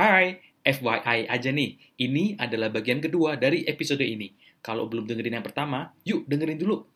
Hai, 0.00 0.40
FYI 0.64 1.28
aja 1.28 1.52
nih, 1.52 1.76
ini 2.00 2.32
adalah 2.40 2.72
bagian 2.72 3.04
kedua 3.04 3.36
dari 3.36 3.68
episode 3.68 4.00
ini. 4.00 4.32
Kalau 4.64 4.88
belum 4.88 5.04
dengerin 5.04 5.36
yang 5.36 5.44
pertama, 5.44 5.92
yuk 6.08 6.24
dengerin 6.24 6.56
dulu. 6.56 6.88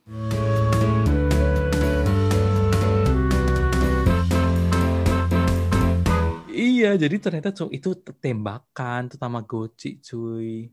Iya, 6.48 6.96
jadi 6.96 7.16
ternyata 7.20 7.52
cu- 7.52 7.68
itu 7.76 7.92
tembakan, 8.24 9.12
itu 9.12 9.20
Tamagotchi, 9.20 10.00
cuy. 10.00 10.72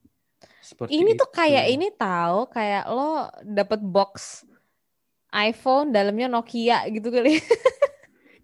Seperti 0.64 1.04
Ini 1.04 1.20
tuh 1.20 1.28
itu. 1.28 1.36
kayak 1.36 1.66
ini 1.68 1.92
tahu 2.00 2.48
kayak 2.48 2.88
lo 2.88 3.28
dapet 3.44 3.84
box 3.84 4.48
iPhone 5.36 5.92
dalamnya 5.92 6.32
Nokia 6.32 6.88
gitu 6.96 7.12
kali. 7.12 7.44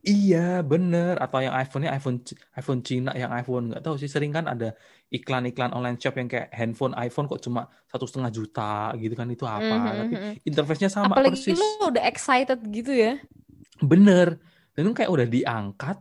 Iya, 0.07 0.63
bener. 0.63 1.19
Atau 1.19 1.43
yang 1.43 1.51
iPhone-nya 1.51 1.91
iPhone 1.91 2.23
iPhone 2.55 2.79
Cina, 2.79 3.11
yang 3.11 3.27
iPhone 3.35 3.75
nggak 3.75 3.83
tahu 3.83 3.99
sih. 3.99 4.07
Sering 4.07 4.31
kan 4.31 4.47
ada 4.47 4.71
iklan-iklan 5.11 5.75
online 5.75 5.99
shop 5.99 6.15
yang 6.15 6.31
kayak 6.31 6.47
handphone 6.55 6.95
iPhone 6.95 7.27
kok 7.27 7.43
cuma 7.43 7.67
satu 7.91 8.07
setengah 8.07 8.31
juta 8.31 8.95
gitu 8.95 9.11
kan 9.19 9.27
itu 9.27 9.43
apa? 9.43 9.67
Mhm, 9.67 9.95
Tapi 9.99 10.15
mhm. 10.15 10.33
interface-nya 10.47 10.87
sama 10.87 11.19
Apalagi 11.19 11.43
persis. 11.43 11.59
lo 11.59 11.91
udah 11.91 12.03
excited 12.07 12.59
gitu 12.71 12.95
ya. 12.95 13.19
Bener. 13.83 14.39
Dan 14.71 14.87
itu 14.87 15.03
kayak 15.03 15.11
udah 15.11 15.27
diangkat, 15.27 15.97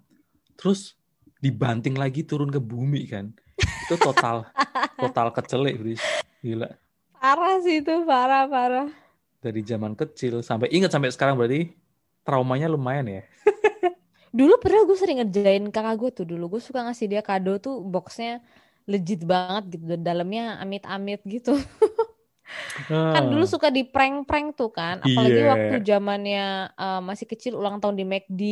terus 0.55 0.95
dibanting 1.43 1.99
lagi 1.99 2.23
turun 2.23 2.53
ke 2.53 2.63
bumi 2.63 3.11
kan. 3.11 3.35
Itu 3.59 3.99
total 3.99 4.47
total 5.03 5.35
kecelek, 5.35 5.83
Bris. 5.83 6.03
Gila. 6.47 6.71
Parah 7.19 7.59
sih 7.59 7.83
itu, 7.83 8.07
parah 8.07 8.47
parah. 8.47 8.87
Dari 9.43 9.67
zaman 9.67 9.99
kecil 9.99 10.47
sampai 10.47 10.71
ingat 10.71 10.95
sampai 10.95 11.11
sekarang 11.11 11.35
berarti 11.35 11.75
traumanya 12.23 12.71
lumayan 12.71 13.07
ya. 13.11 13.23
Dulu 14.37 14.55
pernah 14.61 14.85
gue 14.85 14.97
sering 15.01 15.19
ngerjain 15.25 15.65
kakak 15.73 15.97
gue 15.97 16.11
tuh 16.13 16.27
dulu. 16.29 16.45
Gue 16.57 16.61
suka 16.61 16.85
ngasih 16.85 17.09
dia 17.09 17.23
kado 17.25 17.57
tuh 17.57 17.81
boxnya 17.81 18.45
legit 18.85 19.25
banget 19.25 19.81
gitu. 19.81 19.85
Dan 19.97 20.05
dalamnya 20.05 20.61
amit-amit 20.61 21.25
gitu. 21.25 21.57
Kan 22.87 23.33
dulu 23.33 23.43
Ah, 23.43 23.51
suka 23.51 23.69
di 23.75 23.83
prank-prank 23.83 24.55
tuh 24.55 24.71
kan. 24.71 25.03
Apalagi 25.03 25.41
Iya. 25.43 25.51
waktu 25.51 25.77
zamannya 25.83 26.47
eh, 26.79 27.01
masih 27.03 27.27
kecil 27.27 27.59
ulang 27.59 27.83
tahun 27.83 27.97
di 27.99 28.05
McD 28.07 28.43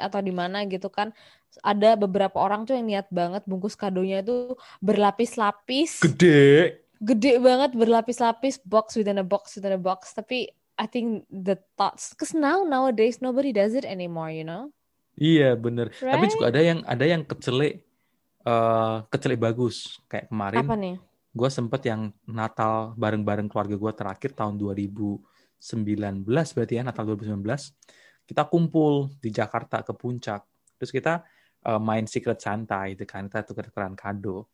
atau 0.00 0.22
di 0.24 0.32
mana 0.32 0.64
gitu 0.64 0.88
kan. 0.88 1.12
Ada 1.60 2.00
beberapa 2.00 2.40
orang 2.40 2.64
tuh 2.64 2.78
yang 2.80 2.88
niat 2.88 3.12
banget 3.12 3.44
bungkus 3.44 3.76
kadonya 3.76 4.24
tuh 4.24 4.56
berlapis-lapis. 4.80 6.00
gede. 6.00 6.80
Gede 7.02 7.42
banget 7.42 7.74
berlapis-lapis 7.76 8.62
box 8.64 8.94
within 8.96 9.18
a 9.20 9.26
box 9.26 9.58
within 9.58 9.74
a 9.76 9.82
box. 9.82 10.14
Tapi 10.16 10.48
I 10.78 10.86
think 10.88 11.28
the 11.28 11.60
thoughts, 11.76 12.16
cause 12.16 12.32
now 12.32 12.64
nowadays 12.64 13.20
nobody 13.20 13.52
does 13.52 13.76
it 13.76 13.84
anymore, 13.84 14.32
you 14.32 14.46
know? 14.48 14.72
Iya, 15.14 15.54
bener. 15.54 15.92
Tapi 15.92 16.08
Right? 16.24 16.32
juga 16.32 16.44
ada 16.48 16.60
yang 16.60 16.78
ada 16.82 17.04
yang 17.04 17.22
kecelek 17.22 17.84
eh 18.42 18.96
kecelek 19.06 19.38
bagus. 19.38 20.02
Kayak 20.06 20.26
kemarin 20.28 20.64
Apa 20.64 20.74
nih? 20.74 20.96
gue 21.32 21.48
sempet 21.48 21.80
yang 21.86 22.10
Natal 22.26 22.92
bareng-bareng 22.94 23.48
keluarga 23.48 23.72
gue 23.72 23.92
terakhir 23.94 24.30
tahun 24.32 24.60
2019 24.60 25.22
berarti 26.26 26.74
ya 26.74 26.82
Natal 26.82 27.04
2019 27.06 27.40
kita 28.22 28.42
kumpul 28.46 29.08
di 29.16 29.30
Jakarta 29.30 29.80
ke 29.80 29.92
puncak 29.92 30.44
terus 30.76 30.90
kita 30.90 31.24
eh, 31.62 31.80
main 31.80 32.04
Secret 32.04 32.36
Santa 32.36 32.84
itu 32.84 33.04
kan 33.04 33.26
kita 33.26 33.46
tuker-tukeran 33.46 33.94
kado 33.94 34.50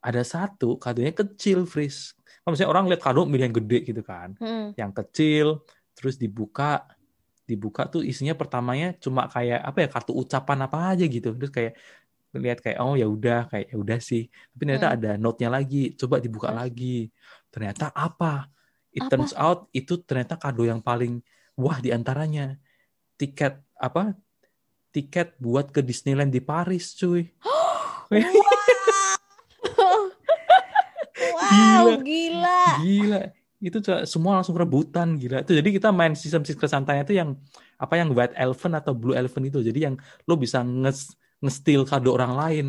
ada 0.00 0.22
satu 0.22 0.76
kadonya 0.76 1.10
kecil 1.10 1.64
Fris 1.64 2.14
maksudnya 2.42 2.68
orang 2.68 2.86
lihat 2.86 3.02
kado 3.02 3.26
milih 3.26 3.50
yang 3.50 3.56
gede 3.56 3.78
gitu 3.84 4.02
kan 4.02 4.36
Hmm. 4.38 4.70
yang 4.76 4.92
kecil 4.92 5.64
terus 5.92 6.14
dibuka 6.14 6.86
dibuka 7.50 7.82
tuh 7.90 8.06
isinya 8.06 8.34
pertamanya 8.38 8.94
cuma 9.02 9.26
kayak 9.26 9.58
apa 9.68 9.78
ya 9.84 9.88
kartu 9.90 10.12
ucapan 10.14 10.58
apa 10.70 10.78
aja 10.94 11.04
gitu 11.10 11.28
terus 11.34 11.50
kayak 11.50 11.74
lihat 12.30 12.58
kayak 12.62 12.78
oh 12.78 12.94
ya 12.94 13.10
udah 13.10 13.50
kayak 13.50 13.66
ya 13.74 13.76
udah 13.82 13.98
sih 13.98 14.30
tapi 14.54 14.62
ternyata 14.62 14.88
Hmm. 14.90 14.96
ada 14.96 15.10
note-nya 15.18 15.50
lagi 15.50 15.98
coba 15.98 16.16
dibuka 16.22 16.48
Terus? 16.54 16.60
lagi 16.62 16.96
ternyata 17.50 17.84
apa 17.90 18.46
it 18.94 19.02
Apa? 19.02 19.10
turns 19.10 19.34
out 19.34 19.66
itu 19.74 19.98
ternyata 20.06 20.38
kado 20.38 20.62
yang 20.62 20.78
paling 20.78 21.18
wah 21.58 21.82
di 21.82 21.90
antaranya 21.90 22.54
tiket 23.18 23.58
apa 23.74 24.14
tiket 24.94 25.34
buat 25.42 25.74
ke 25.74 25.82
Disneyland 25.82 26.30
di 26.30 26.38
Paris 26.38 26.94
cuy 26.94 27.26
Wow, 31.20 32.00
gila. 32.00 32.62
Gila. 32.80 33.22
Itu 33.60 33.84
semua 34.08 34.40
langsung 34.40 34.56
rebutan 34.56 35.20
gila. 35.20 35.44
Itu 35.44 35.52
jadi 35.52 35.68
kita 35.68 35.92
main 35.92 36.16
sistem 36.16 36.42
Secret 36.48 36.72
Santanya 36.72 37.04
itu 37.04 37.12
yang 37.12 37.36
apa 37.76 37.94
yang 38.00 38.08
White 38.16 38.32
Elephant 38.34 38.74
atau 38.80 38.96
Blue 38.96 39.12
Elephant 39.12 39.44
itu. 39.46 39.60
Jadi 39.60 39.84
yang 39.84 39.94
lo 40.24 40.34
bisa 40.40 40.64
nge 40.64 41.12
nge-steal 41.44 41.84
kado 41.84 42.16
orang 42.16 42.32
lain. 42.36 42.66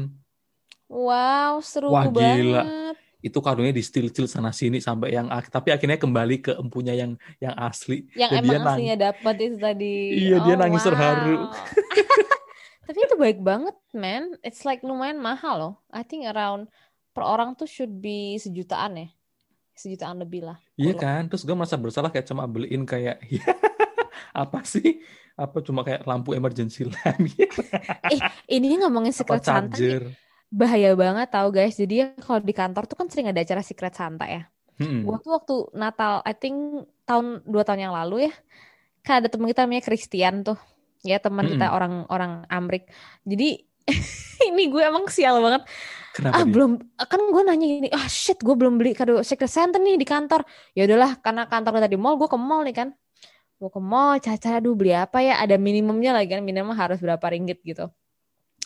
Wow, 0.92 1.64
seru 1.64 1.96
Wah, 1.96 2.12
gila. 2.12 2.64
banget. 2.68 2.96
Itu 3.22 3.38
kadonya 3.40 3.72
di 3.72 3.86
steal-steal 3.86 4.26
sana 4.28 4.52
sini 4.52 4.82
sampai 4.82 5.14
yang 5.14 5.30
tapi 5.48 5.70
akhirnya 5.72 5.96
kembali 5.96 6.42
ke 6.42 6.52
empunya 6.58 6.92
yang 6.98 7.16
yang 7.40 7.54
asli. 7.56 8.10
Yang 8.12 8.32
Dan 8.34 8.42
emang 8.44 8.52
dia 8.52 8.60
aslinya 8.68 8.98
dapat 8.98 9.36
itu 9.40 9.58
tadi. 9.62 9.94
Iya, 10.28 10.38
dia 10.44 10.56
Oh, 10.58 10.60
nangis 10.60 10.84
terharu. 10.84 11.38
wow. 11.48 11.54
Tapi 12.92 12.98
itu 13.08 13.16
baik 13.16 13.40
banget, 13.40 13.76
man. 13.96 14.36
It's 14.44 14.68
like 14.68 14.84
lumayan 14.84 15.22
mahal 15.22 15.56
loh. 15.56 15.74
I 15.94 16.04
think 16.04 16.28
around 16.28 16.68
per 17.16 17.24
orang 17.24 17.56
tuh 17.56 17.70
should 17.70 18.04
be 18.04 18.36
sejutaan 18.36 19.00
ya. 19.00 19.08
Sejutaan 19.82 20.22
lebih 20.22 20.46
lah. 20.46 20.62
Iya 20.78 20.94
Kalau- 20.94 21.02
kan? 21.02 21.22
Terus 21.34 21.42
gue 21.42 21.56
merasa 21.58 21.76
bersalah 21.76 22.14
kayak 22.14 22.30
cuma 22.30 22.46
beliin 22.46 22.86
kayak 22.86 23.18
apa 24.46 24.62
sih? 24.62 25.02
Apa 25.34 25.66
cuma 25.66 25.82
kayak 25.82 26.06
lampu 26.06 26.38
emergency 26.38 26.86
lamp 26.92 27.26
Ini 28.46 28.86
ngomongin 28.86 29.10
Secret 29.10 29.42
Santa 29.42 29.74
nih, 29.74 30.14
bahaya 30.52 30.94
banget 30.94 31.28
tau 31.34 31.50
guys. 31.50 31.74
Jadi 31.74 31.94
ya 32.04 32.08
kalau 32.20 32.44
di 32.44 32.54
kantor 32.54 32.86
tuh 32.86 32.98
kan 33.00 33.08
sering 33.10 33.32
ada 33.32 33.42
acara 33.42 33.66
Secret 33.66 33.96
Santa 33.96 34.30
ya. 34.30 34.46
Gua 34.82 35.22
tuh 35.22 35.38
waktu 35.38 35.56
Natal, 35.78 36.26
I 36.26 36.34
think 36.34 36.58
tahun 37.06 37.46
dua 37.46 37.62
tahun 37.62 37.86
yang 37.86 37.94
lalu 37.94 38.26
ya, 38.26 38.34
kan 39.06 39.22
ada 39.22 39.30
teman 39.30 39.46
kita 39.46 39.70
namanya 39.70 39.86
Christian 39.86 40.42
tuh, 40.42 40.58
ya 41.06 41.22
teman 41.22 41.46
kita 41.46 41.70
Mm-mm. 41.70 41.78
orang-orang 41.78 42.32
Amrik. 42.50 42.90
Jadi 43.22 43.62
ini 44.50 44.64
gue 44.74 44.82
emang 44.82 45.06
sial 45.06 45.38
banget. 45.38 45.70
Kenapa 46.12 46.34
Ah 46.36 46.44
dia? 46.44 46.52
belum, 46.52 46.72
kan 47.00 47.22
gue 47.24 47.44
nanya 47.48 47.66
gini, 47.68 47.90
ah 47.92 48.08
shit 48.12 48.40
gue 48.44 48.56
belum 48.56 48.76
beli 48.76 48.92
kado 48.92 49.24
Secret 49.24 49.48
Santa 49.48 49.80
nih 49.80 49.96
di 49.96 50.04
kantor. 50.08 50.44
Ya 50.76 50.84
udahlah, 50.88 51.20
karena 51.24 51.48
kantor 51.48 51.72
kita 51.80 51.88
di 51.92 52.00
mall, 52.00 52.20
gue 52.20 52.28
ke 52.28 52.38
mall 52.40 52.62
nih 52.68 52.76
kan. 52.76 52.90
Gue 53.60 53.70
ke 53.72 53.80
mall, 53.80 54.20
cara-cara 54.20 54.60
aduh 54.60 54.76
beli 54.76 54.92
apa 54.92 55.24
ya? 55.24 55.40
Ada 55.40 55.56
minimumnya 55.56 56.12
lagi 56.12 56.36
kan, 56.36 56.44
minimum 56.44 56.76
harus 56.76 57.00
berapa 57.00 57.24
ringgit 57.32 57.64
gitu. 57.64 57.88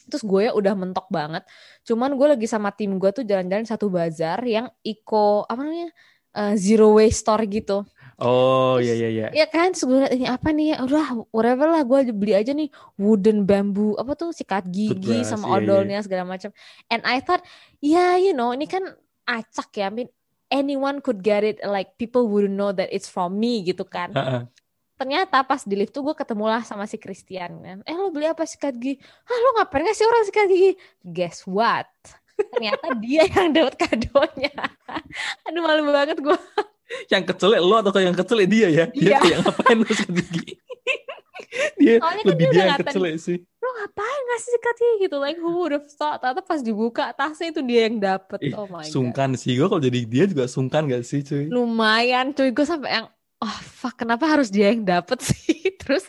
Terus 0.10 0.24
gue 0.26 0.42
ya 0.50 0.52
udah 0.54 0.74
mentok 0.78 1.10
banget. 1.10 1.46
Cuman 1.86 2.14
gue 2.14 2.28
lagi 2.38 2.48
sama 2.50 2.70
tim 2.74 2.98
gue 2.98 3.10
tuh 3.14 3.26
jalan-jalan 3.26 3.66
satu 3.66 3.90
bazar 3.90 4.42
yang 4.46 4.70
eco 4.86 5.46
apa 5.50 5.62
namanya 5.66 5.90
Eh, 6.36 6.56
zero 6.60 7.00
waste 7.00 7.24
store 7.24 7.48
gitu. 7.48 7.88
Oh 8.16 8.80
iya 8.80 8.96
Terus 8.96 9.02
iya 9.04 9.10
iya. 9.12 9.28
ya 9.44 9.48
kan, 9.52 9.76
liat 9.76 10.12
ini 10.16 10.24
apa 10.24 10.48
nih 10.56 10.72
ya, 10.72 10.88
udah 10.88 11.28
whatever 11.36 11.68
lah 11.68 11.84
gue 11.84 12.16
beli 12.16 12.32
aja 12.32 12.56
nih 12.56 12.72
wooden 12.96 13.44
bamboo 13.44 14.00
apa 14.00 14.16
tuh 14.16 14.32
sikat 14.32 14.72
gigi 14.72 15.28
sama 15.28 15.52
iya, 15.52 15.52
iya. 15.52 15.60
odolnya 15.60 16.00
segala 16.00 16.24
macam. 16.24 16.56
And 16.88 17.04
I 17.04 17.20
thought, 17.20 17.44
ya 17.84 18.16
you 18.16 18.32
know 18.32 18.56
ini 18.56 18.72
kan 18.72 18.88
acak 19.28 19.76
ya, 19.76 19.92
I 19.92 19.94
mean 19.94 20.10
anyone 20.48 21.04
could 21.04 21.20
get 21.20 21.44
it, 21.44 21.60
like 21.68 22.00
people 22.00 22.32
wouldn't 22.32 22.56
know 22.56 22.72
that 22.72 22.88
it's 22.96 23.12
from 23.12 23.36
me 23.36 23.68
gitu 23.68 23.84
kan. 23.84 24.16
Heeh. 24.16 24.48
Ternyata 24.96 25.44
pas 25.44 25.60
di 25.68 25.76
lift 25.76 25.92
tuh 25.92 26.08
gue 26.08 26.16
ketemu 26.16 26.48
lah 26.48 26.64
sama 26.64 26.88
si 26.88 26.96
Christian 26.96 27.60
kan. 27.60 27.78
Eh 27.84 27.96
lo 28.00 28.16
beli 28.16 28.32
apa 28.32 28.48
sikat 28.48 28.80
gigi? 28.80 28.96
Ah 29.28 29.36
lo 29.36 29.60
ngapain 29.60 29.84
ngasih 29.84 30.08
orang 30.08 30.24
sikat 30.24 30.48
gigi? 30.48 30.72
Guess 31.04 31.44
what? 31.52 31.92
Ternyata 32.40 32.96
dia 33.04 33.28
yang 33.28 33.52
dapat 33.52 33.76
kadonya. 33.76 34.56
Aduh 35.52 35.60
malu 35.60 35.92
banget 35.92 36.24
gue. 36.24 36.40
Yang 37.14 37.24
kecelek 37.30 37.60
lo 37.60 37.76
atau 37.78 37.98
yang 37.98 38.14
kecelek 38.14 38.48
dia 38.48 38.68
ya? 38.70 38.86
Dia 38.90 39.10
Iya. 39.10 39.18
kayak 39.20 39.38
ngapain 39.42 39.78
lo 39.78 39.86
sikat 39.88 40.12
gigi? 40.16 40.44
dia 41.76 41.98
Soalnya 41.98 42.20
kan 42.20 42.30
lebih 42.30 42.46
dia 42.46 42.54
dia 42.54 42.64
yang 42.68 42.80
kecelek 42.80 43.16
sih. 43.18 43.38
lo 43.40 43.70
ngapain 43.74 44.22
ngasih 44.28 44.50
sikat 44.52 44.76
gigi 44.76 44.96
gitu? 45.02 45.16
Like 45.18 45.38
who 45.38 45.52
would 45.58 45.72
have 45.72 45.88
thought? 45.90 46.20
Ternyata 46.20 46.42
pas 46.42 46.60
dibuka 46.60 47.10
tasnya 47.12 47.50
itu 47.50 47.62
dia 47.62 47.82
yang 47.88 47.98
dapet. 47.98 48.40
Ih, 48.42 48.54
Oh 48.54 48.68
my 48.68 48.84
god. 48.84 48.92
sungkan 48.92 49.30
sih 49.34 49.54
gue 49.54 49.66
kalau 49.66 49.80
jadi 49.80 50.00
dia 50.04 50.24
juga 50.26 50.46
sungkan 50.46 50.86
gak 50.86 51.02
sih 51.02 51.22
cuy? 51.22 51.48
Lumayan 51.48 52.32
cuy, 52.32 52.50
gue 52.50 52.64
sampai 52.64 52.92
yang 52.94 53.08
oh 53.38 53.58
fuck 53.62 53.96
kenapa 53.96 54.26
harus 54.26 54.48
dia 54.48 54.70
yang 54.70 54.84
dapet 54.84 55.20
sih? 55.28 55.74
Terus 55.76 56.06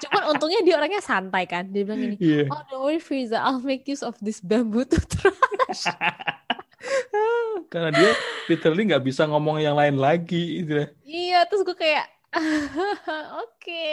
cuman 0.00 0.32
untungnya 0.32 0.60
dia 0.62 0.74
orangnya 0.76 0.98
santai 1.00 1.44
kan. 1.44 1.66
Dia 1.68 1.82
bilang 1.82 2.00
gini, 2.00 2.16
Iya. 2.18 2.46
oh 2.46 2.60
don't 2.66 2.82
worry 2.82 2.98
Friza, 2.98 3.38
I'll 3.38 3.58
make 3.58 3.84
use 3.84 4.00
of 4.00 4.14
this 4.18 4.38
bamboo 4.38 4.82
toothbrush. 4.84 5.86
Karena 7.66 7.90
dia 7.90 8.10
literally 8.46 8.82
nggak 8.86 9.04
bisa 9.04 9.24
ngomong 9.24 9.58
yang 9.58 9.74
lain 9.74 9.96
lagi 9.96 10.62
gitu 10.62 10.72
ya. 10.76 10.86
Iya, 11.02 11.38
terus 11.48 11.62
gue 11.62 11.74
kayak 11.74 12.06
oke. 13.44 13.92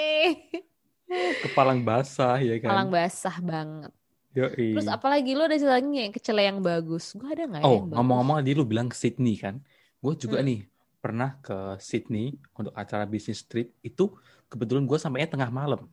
Kepalang 1.44 1.82
basah 1.82 2.38
ya 2.38 2.58
kan. 2.60 2.70
Malang 2.70 2.90
basah 2.90 3.38
banget. 3.40 3.92
Yoi. 4.34 4.74
Terus 4.74 4.90
apalagi 4.90 5.38
lo 5.38 5.46
ada 5.46 5.54
cerita 5.54 5.78
lagi 5.78 5.90
yang 5.94 6.10
kecele 6.12 6.42
yang 6.42 6.60
bagus? 6.60 7.14
Gue 7.14 7.30
ada 7.30 7.46
nggak 7.46 7.62
ya 7.62 7.66
Oh, 7.66 7.86
ngomong-ngomong 7.86 8.42
tadi 8.42 8.52
lu 8.52 8.66
bilang 8.66 8.90
ke 8.90 8.98
Sydney 8.98 9.38
kan. 9.38 9.62
Gue 10.02 10.18
juga 10.18 10.42
Hmm. 10.42 10.48
nih 10.50 10.60
pernah 10.98 11.38
ke 11.40 11.78
Sydney 11.78 12.40
untuk 12.58 12.74
acara 12.74 13.06
bisnis 13.06 13.46
trip 13.46 13.76
itu 13.80 14.10
kebetulan 14.50 14.84
gue 14.84 14.98
sampainya 14.98 15.30
tengah 15.30 15.52
malam. 15.54 15.86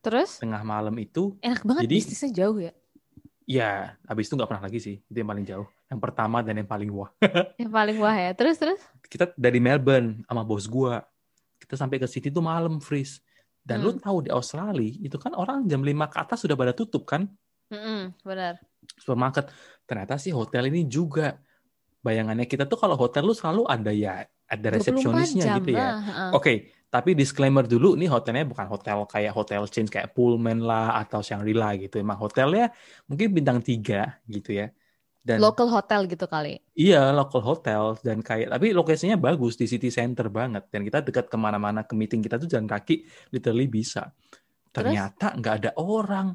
Terus 0.00 0.40
Tengah 0.40 0.64
malam 0.64 0.94
itu 0.98 1.36
enak 1.38 1.62
banget 1.62 1.82
Jadi- 1.86 1.96
bisnisnya 2.00 2.30
jauh 2.32 2.58
ya. 2.58 2.72
Ya, 3.42 3.98
habis 4.06 4.30
itu 4.30 4.34
nggak 4.34 4.48
pernah 4.48 4.64
lagi 4.64 4.78
sih. 4.78 4.96
Itu 5.02 5.16
yang 5.18 5.28
paling 5.28 5.44
jauh. 5.44 5.66
Yang 5.92 6.00
pertama 6.00 6.40
dan 6.40 6.56
yang 6.56 6.64
paling 6.64 6.88
wah. 6.88 7.12
Yang 7.60 7.68
paling 7.68 7.96
wah 8.00 8.16
ya. 8.16 8.32
Terus 8.32 8.56
terus. 8.56 8.80
Kita 9.04 9.28
dari 9.36 9.60
Melbourne 9.60 10.24
sama 10.24 10.40
bos 10.40 10.64
gua. 10.64 11.04
Kita 11.60 11.76
sampai 11.76 12.00
ke 12.00 12.08
Sydney 12.08 12.32
itu 12.32 12.40
malam, 12.40 12.80
Fris. 12.80 13.20
Dan 13.60 13.84
lu 13.84 13.92
Hmm. 13.92 14.00
tahu 14.00 14.16
di 14.26 14.30
Australia 14.32 14.90
itu 15.04 15.14
kan 15.20 15.36
orang 15.36 15.68
jam 15.68 15.84
5 15.84 16.08
ke 16.08 16.16
atas 16.18 16.42
sudah 16.42 16.56
pada 16.58 16.72
tutup 16.74 17.06
kan 17.06 17.28
Mm-mm, 17.70 18.10
benar. 18.26 18.58
supermarket. 18.98 19.52
Ternyata 19.86 20.18
sih 20.18 20.34
hotel 20.34 20.66
ini 20.66 20.88
juga 20.90 21.38
bayangannya 22.02 22.50
kita 22.50 22.66
tuh 22.66 22.74
kalau 22.74 22.98
hotel 22.98 23.22
lu 23.22 23.36
selalu 23.36 23.62
ada 23.70 23.94
ya 23.94 24.26
ada 24.50 24.66
24 24.66 24.82
resepsionisnya 24.82 25.44
gitu 25.62 25.70
ya. 25.70 25.78
lah, 25.78 25.94
heeh. 26.02 26.30
Oke, 26.34 26.52
tapi 26.90 27.14
disclaimer 27.14 27.62
dulu 27.62 27.94
nih 27.94 28.10
hotelnya 28.10 28.42
bukan 28.50 28.66
hotel 28.66 29.06
kayak 29.06 29.30
hotel 29.30 29.62
chain 29.70 29.86
kayak 29.86 30.10
Pullman 30.10 30.58
lah 30.58 30.98
atau 30.98 31.22
Shangri-La 31.22 31.78
gitu. 31.78 32.02
Emang 32.02 32.18
hotelnya 32.18 32.74
mungkin 33.06 33.30
bintang 33.30 33.62
3 33.62 34.18
gitu 34.26 34.58
ya. 34.58 34.74
Dan 35.22 35.38
Local 35.38 35.70
hotel 35.70 36.10
gitu 36.10 36.26
kali. 36.26 36.58
iya 36.74 37.14
local 37.14 37.46
hotel 37.46 37.94
dan 38.02 38.26
kayak 38.26 38.58
tapi 38.58 38.74
lokasinya 38.74 39.14
bagus 39.14 39.54
di 39.54 39.70
city 39.70 39.86
center 39.86 40.26
banget 40.26 40.66
dan 40.66 40.82
kita 40.82 40.98
dekat 40.98 41.30
ke 41.30 41.38
mana-mana 41.38 41.86
ke 41.86 41.94
meeting 41.94 42.18
kita 42.18 42.42
tuh 42.42 42.50
jalan 42.50 42.66
kaki 42.66 43.06
literally 43.30 43.70
bisa. 43.70 44.10
Ternyata 44.74 45.38
nggak 45.38 45.54
ada 45.62 45.70
orang. 45.78 46.34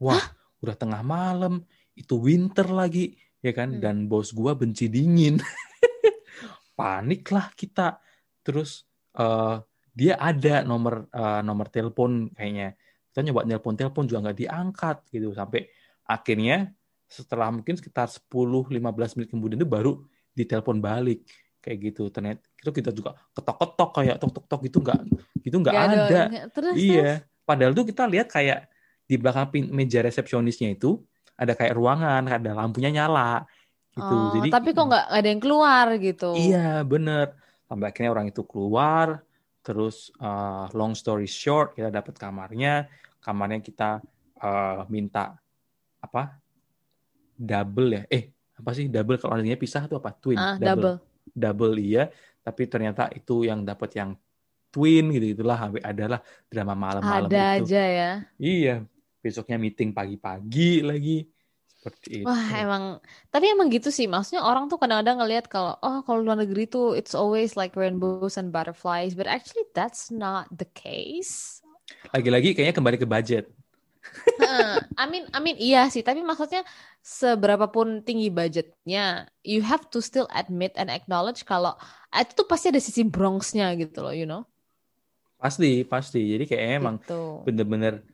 Wah, 0.00 0.24
udah 0.64 0.74
tengah 0.80 1.04
malam, 1.04 1.60
itu 1.92 2.16
winter 2.16 2.72
lagi, 2.72 3.12
ya 3.44 3.52
kan? 3.52 3.76
Hmm. 3.76 3.80
Dan 3.84 3.96
bos 4.08 4.32
gua 4.32 4.56
benci 4.56 4.88
dingin. 4.88 5.36
Panik 6.78 7.28
lah 7.28 7.52
kita. 7.52 8.00
Terus 8.40 8.88
eh, 9.12 9.56
dia 9.92 10.14
ada 10.16 10.64
nomor 10.64 11.12
eh, 11.12 11.40
nomor 11.44 11.68
telepon 11.68 12.32
kayaknya. 12.32 12.80
Kita 13.12 13.20
nyoba 13.28 13.44
telepon-telepon 13.44 14.04
juga 14.08 14.18
nggak 14.24 14.38
diangkat 14.40 14.96
gitu 15.12 15.36
sampai 15.36 15.68
akhirnya 16.08 16.72
setelah 17.12 17.52
mungkin 17.52 17.76
sekitar 17.76 18.08
10-15 18.08 18.72
menit 19.20 19.28
kemudian 19.28 19.60
itu 19.60 19.68
baru 19.68 20.00
ditelepon 20.32 20.80
balik 20.80 21.28
kayak 21.60 21.92
gitu. 21.92 22.08
Ternyata 22.08 22.40
itu 22.40 22.70
kita 22.72 22.90
juga 22.90 23.14
ketok-ketok 23.36 23.90
kayak 24.00 24.16
tok-tok-tok 24.18 24.60
gitu 24.66 24.78
nggak 24.80 24.98
gitu 25.44 25.56
nggak 25.60 25.72
Nggak 25.72 25.86
ada. 25.86 26.00
Terus 26.08 26.50
terus. 26.50 26.74
Iya, 26.80 27.10
padahal 27.44 27.72
tuh 27.76 27.86
kita 27.86 28.02
lihat 28.08 28.28
kayak 28.32 28.72
di 29.06 29.14
belakang 29.20 29.52
meja 29.70 30.00
resepsionisnya 30.00 30.72
itu 30.72 30.98
ada 31.36 31.52
kayak 31.52 31.74
ruangan, 31.76 32.24
ada 32.28 32.50
lampunya 32.56 32.88
nyala 32.88 33.44
gitu. 33.92 34.14
Oh, 34.16 34.32
Jadi 34.40 34.48
tapi 34.48 34.70
kok 34.72 34.86
nggak 34.88 35.06
ada 35.12 35.28
yang 35.28 35.40
keluar 35.42 35.86
gitu. 36.00 36.30
Iya, 36.32 36.80
bener. 36.82 37.36
Sampai 37.68 37.88
akhirnya 37.88 38.10
orang 38.12 38.26
itu 38.28 38.42
keluar, 38.44 39.24
terus 39.64 40.12
uh, 40.20 40.68
long 40.76 40.92
story 40.92 41.28
short 41.28 41.76
kita 41.76 41.88
dapat 41.88 42.16
kamarnya, 42.16 42.88
kamarnya 43.20 43.60
kita 43.60 43.90
uh, 44.40 44.84
minta 44.88 45.36
apa? 46.00 46.41
Double 47.42 47.88
ya? 47.90 48.02
Eh, 48.06 48.30
apa 48.54 48.70
sih 48.70 48.86
double 48.86 49.18
kalau 49.18 49.34
artinya 49.34 49.58
pisah 49.58 49.90
tuh 49.90 49.98
apa? 49.98 50.14
Twin. 50.14 50.38
Ah, 50.38 50.54
double. 50.54 51.02
Double 51.34 51.74
iya, 51.82 52.06
tapi 52.42 52.70
ternyata 52.70 53.10
itu 53.10 53.42
yang 53.42 53.66
dapat 53.66 53.98
yang 53.98 54.14
twin 54.70 55.10
gitu 55.10 55.38
itulah 55.38 55.68
adalah 55.82 56.22
drama 56.48 56.74
malam-malam 56.78 57.28
Ada 57.28 57.58
itu. 57.58 57.66
aja 57.66 57.82
ya. 57.82 58.10
Iya, 58.38 58.74
besoknya 59.18 59.58
meeting 59.58 59.90
pagi-pagi 59.90 60.80
lagi. 60.86 61.26
Seperti 61.66 62.22
itu. 62.22 62.30
Wah 62.30 62.46
emang, 62.54 62.84
tapi 63.26 63.50
emang 63.50 63.66
gitu 63.74 63.90
sih. 63.90 64.06
Maksudnya 64.06 64.46
orang 64.46 64.70
tuh 64.70 64.78
kadang-kadang 64.78 65.18
ngelihat 65.18 65.50
kalau 65.50 65.74
oh 65.82 65.98
kalau 66.06 66.22
luar 66.22 66.38
negeri 66.38 66.70
tuh 66.70 66.94
it's 66.94 67.10
always 67.10 67.58
like 67.58 67.74
rainbows 67.74 68.38
and 68.38 68.54
butterflies, 68.54 69.18
but 69.18 69.26
actually 69.26 69.66
that's 69.74 70.14
not 70.14 70.46
the 70.54 70.66
case. 70.78 71.58
Lagi-lagi 72.14 72.54
kayaknya 72.54 72.78
kembali 72.78 72.96
ke 73.02 73.06
budget. 73.06 73.50
Heeh. 74.40 74.80
Amin, 74.98 75.22
amin 75.36 75.56
iya 75.60 75.86
sih. 75.92 76.02
Tapi 76.02 76.24
maksudnya 76.24 76.64
seberapapun 77.02 78.02
tinggi 78.02 78.30
budgetnya, 78.32 79.28
you 79.46 79.60
have 79.62 79.86
to 79.90 79.98
still 80.02 80.26
admit 80.32 80.72
and 80.78 80.88
acknowledge 80.90 81.44
kalau 81.46 81.74
ah, 82.10 82.20
itu 82.22 82.32
tuh 82.38 82.46
pasti 82.48 82.72
ada 82.72 82.80
sisi 82.82 83.02
Bronx-nya 83.06 83.72
gitu 83.78 84.02
loh, 84.02 84.14
you 84.14 84.26
know? 84.26 84.42
Pasti, 85.38 85.82
pasti. 85.82 86.38
Jadi 86.38 86.44
kayaknya 86.46 86.74
emang 86.78 86.96
Gitu. 87.02 87.18
bener-bener 87.46 88.06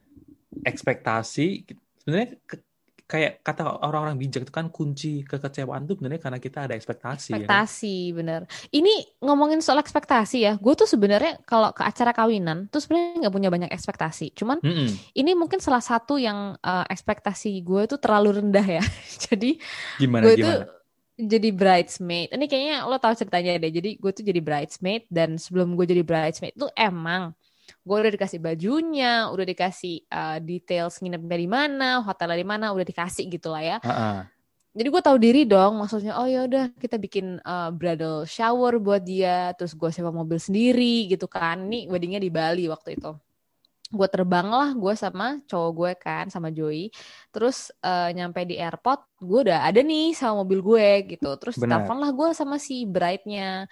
ekspektasi. 0.64 1.68
Sebenarnya 2.02 2.40
kayak 3.10 3.30
kata 3.46 3.62
orang-orang 3.86 4.16
bijak 4.22 4.40
itu 4.46 4.52
kan 4.58 4.66
kunci 4.76 5.08
kekecewaan 5.30 5.82
tuh 5.88 5.94
sebenarnya 5.96 6.22
karena 6.24 6.38
kita 6.46 6.58
ada 6.66 6.74
ekspektasi. 6.78 7.32
ya 7.42 7.48
kan? 7.54 7.62
Ekspektasi, 7.62 8.16
bener. 8.16 8.48
Ini 8.72 9.20
ngomongin 9.20 9.60
soal 9.60 9.82
ekspektasi 9.84 10.36
ya, 10.48 10.52
gue 10.56 10.72
tuh 10.72 10.88
sebenarnya 10.88 11.42
kalau 11.44 11.76
ke 11.76 11.84
acara 11.84 12.16
kawinan 12.16 12.72
tuh 12.72 12.80
sebenarnya 12.80 13.26
nggak 13.28 13.34
punya 13.36 13.50
banyak 13.52 13.70
ekspektasi. 13.76 14.32
Cuman 14.32 14.64
Mm-mm. 14.64 15.00
ini 15.12 15.36
mungkin 15.36 15.60
salah 15.60 15.84
satu 15.84 16.16
yang 16.16 16.56
eh, 16.60 16.84
ekspektasi 16.88 17.60
gue 17.60 17.84
tuh 17.90 18.00
terlalu 18.00 18.40
rendah 18.40 18.64
ya. 18.80 18.82
Jadi 19.28 19.60
Gimana 19.98 20.26
gue 20.26 20.34
gimana? 20.36 20.64
tuh 20.64 20.78
jadi 21.18 21.48
bridesmaid. 21.50 22.30
Ini 22.30 22.44
kayaknya 22.46 22.76
lo 22.86 22.96
tahu 23.02 23.14
ceritanya 23.18 23.58
deh. 23.58 23.72
Jadi 23.74 23.90
gue 23.98 24.10
tuh 24.14 24.22
jadi 24.22 24.40
bridesmaid 24.40 25.02
dan 25.10 25.34
sebelum 25.36 25.74
gue 25.74 25.86
jadi 25.90 26.02
bridesmaid 26.06 26.54
tuh 26.54 26.70
emang 26.78 27.34
gue 27.88 27.96
udah 28.04 28.12
dikasih 28.12 28.36
bajunya, 28.44 29.32
udah 29.32 29.46
dikasih 29.48 30.04
uh, 30.12 30.36
details 30.44 31.00
nginepnya 31.00 31.38
di 31.40 31.48
mana, 31.48 32.04
hotelnya 32.04 32.36
di 32.36 32.44
mana, 32.44 32.76
udah 32.76 32.84
dikasih 32.84 33.24
gitu 33.32 33.48
lah 33.48 33.64
ya. 33.64 33.76
Ah-ah. 33.80 34.28
Jadi 34.76 34.88
gue 34.92 35.02
tahu 35.02 35.16
diri 35.16 35.42
dong, 35.48 35.80
maksudnya 35.80 36.20
oh 36.20 36.28
ya 36.28 36.44
udah 36.44 36.70
kita 36.76 37.00
bikin 37.00 37.40
uh, 37.42 37.72
bridal 37.72 38.28
shower 38.28 38.76
buat 38.76 39.00
dia, 39.00 39.56
terus 39.56 39.72
gue 39.72 39.88
sewa 39.88 40.12
mobil 40.12 40.36
sendiri 40.36 41.08
gitu 41.08 41.24
kan. 41.26 41.64
Ini 41.66 41.88
weddingnya 41.88 42.20
di 42.20 42.28
Bali 42.28 42.68
waktu 42.68 43.00
itu. 43.00 43.16
Gue 43.88 44.04
terbang 44.04 44.44
lah 44.52 44.76
gue 44.76 44.92
sama 44.92 45.40
cowok 45.48 45.70
gue 45.72 45.92
kan 45.96 46.24
sama 46.28 46.52
Joey. 46.52 46.92
Terus 47.32 47.72
uh, 47.80 48.12
nyampe 48.12 48.44
di 48.44 48.60
airport, 48.60 49.08
gue 49.18 49.48
udah 49.48 49.64
ada 49.64 49.80
nih 49.80 50.12
sama 50.12 50.44
mobil 50.44 50.60
gue 50.60 51.16
gitu. 51.16 51.32
Terus 51.40 51.56
telepon 51.56 51.98
lah 51.98 52.12
gue 52.12 52.28
sama 52.36 52.60
si 52.60 52.84
bride-nya. 52.84 53.64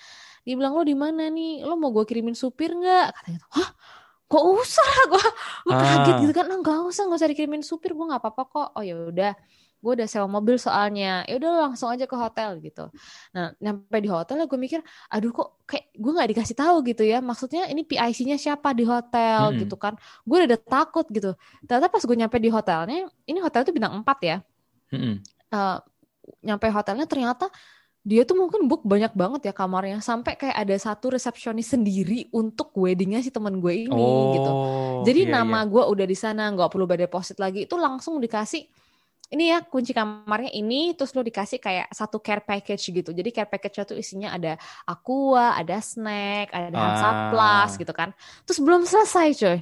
Dia 0.42 0.54
bilang 0.56 0.74
lo 0.74 0.82
di 0.82 0.96
mana 0.96 1.28
nih? 1.28 1.62
Lo 1.62 1.76
mau 1.76 1.92
gue 1.92 2.02
kirimin 2.08 2.34
supir 2.34 2.72
nggak? 2.72 3.06
Katanya, 3.12 3.40
hah? 3.54 3.70
Kok 4.26 4.44
usah? 4.58 4.88
Gue 5.12 5.24
gue 5.66 5.74
kaget 5.74 6.14
Ah. 6.14 6.20
gitu 6.22 6.32
kan. 6.34 6.46
Ah, 6.50 6.58
nggak 6.58 6.78
usah, 6.90 7.02
nggak 7.06 7.18
usah 7.22 7.30
dikirimin 7.30 7.62
supir. 7.62 7.94
Gue 7.94 8.06
nggak 8.10 8.22
apa-apa 8.22 8.42
kok. 8.50 8.68
Oh 8.74 8.82
ya 8.82 8.94
udah 8.98 9.32
gue 9.76 9.92
udah 10.02 10.08
sewa 10.08 10.26
mobil 10.26 10.56
soalnya 10.58 11.22
ya 11.28 11.36
udah 11.38 11.70
langsung 11.70 11.86
aja 11.92 12.08
ke 12.08 12.16
hotel 12.16 12.58
gitu 12.64 12.90
nah 13.30 13.52
nyampe 13.62 13.94
di 14.02 14.08
hotel 14.10 14.48
gue 14.48 14.58
mikir 14.58 14.80
aduh 15.12 15.30
kok 15.30 15.62
kayak 15.68 15.94
gue 15.94 16.12
nggak 16.16 16.28
dikasih 16.32 16.56
tahu 16.58 16.76
gitu 16.90 17.02
ya 17.06 17.20
maksudnya 17.22 17.68
ini 17.70 17.84
PIC-nya 17.86 18.34
siapa 18.40 18.72
di 18.74 18.82
hotel 18.82 19.52
Mm-mm. 19.52 19.60
gitu 19.62 19.76
kan 19.78 19.94
gue 20.26 20.38
udah 20.48 20.58
takut 20.58 21.06
gitu 21.12 21.36
ternyata 21.68 21.86
pas 21.92 22.02
gue 22.02 22.16
nyampe 22.18 22.36
di 22.40 22.50
hotelnya 22.50 23.06
ini 23.28 23.38
hotel 23.38 23.62
itu 23.62 23.72
bintang 23.76 23.94
4 24.00 24.18
ya 24.24 24.36
Mm-mm. 24.90 25.14
Eh, 25.54 25.78
nyampe 26.42 26.66
hotelnya 26.72 27.06
ternyata 27.06 27.46
dia 28.06 28.22
tuh 28.22 28.38
mungkin 28.38 28.70
book 28.70 28.86
banyak 28.86 29.10
banget 29.18 29.50
ya 29.50 29.52
kamarnya 29.52 29.98
sampai 29.98 30.38
kayak 30.38 30.54
ada 30.54 30.76
satu 30.78 31.10
resepsionis 31.18 31.74
sendiri 31.74 32.30
untuk 32.30 32.70
weddingnya 32.78 33.18
si 33.18 33.34
teman 33.34 33.58
gue 33.58 33.90
ini 33.90 34.14
gitu 34.38 34.46
Oh, 34.46 35.02
jadi 35.02 35.26
iya, 35.26 35.42
nama 35.42 35.66
iya. 35.66 35.70
gue 35.70 35.82
udah 35.82 36.06
di 36.06 36.16
sana, 36.16 36.48
nggak 36.54 36.70
perlu 36.72 36.86
bayar 36.88 37.10
deposit 37.10 37.36
lagi. 37.36 37.66
Itu 37.68 37.76
langsung 37.76 38.22
dikasih 38.22 38.64
ini 39.26 39.50
ya 39.50 39.58
kunci 39.62 39.90
kamarnya 39.90 40.54
ini, 40.54 40.94
terus 40.94 41.10
lo 41.14 41.22
dikasih 41.26 41.58
kayak 41.58 41.90
satu 41.90 42.22
care 42.22 42.42
package 42.42 42.94
gitu. 42.94 43.10
Jadi 43.10 43.34
care 43.34 43.50
package 43.50 43.82
itu 43.82 43.94
isinya 43.98 44.30
ada 44.34 44.54
aqua, 44.86 45.58
ada 45.58 45.78
snack, 45.82 46.54
ada 46.54 46.70
hand 46.70 46.94
Ah. 46.94 46.98
sanitizer 47.02 47.82
gitu 47.82 47.92
kan. 47.94 48.10
Terus 48.46 48.58
belum 48.62 48.86
selesai 48.86 49.28
coy. 49.34 49.58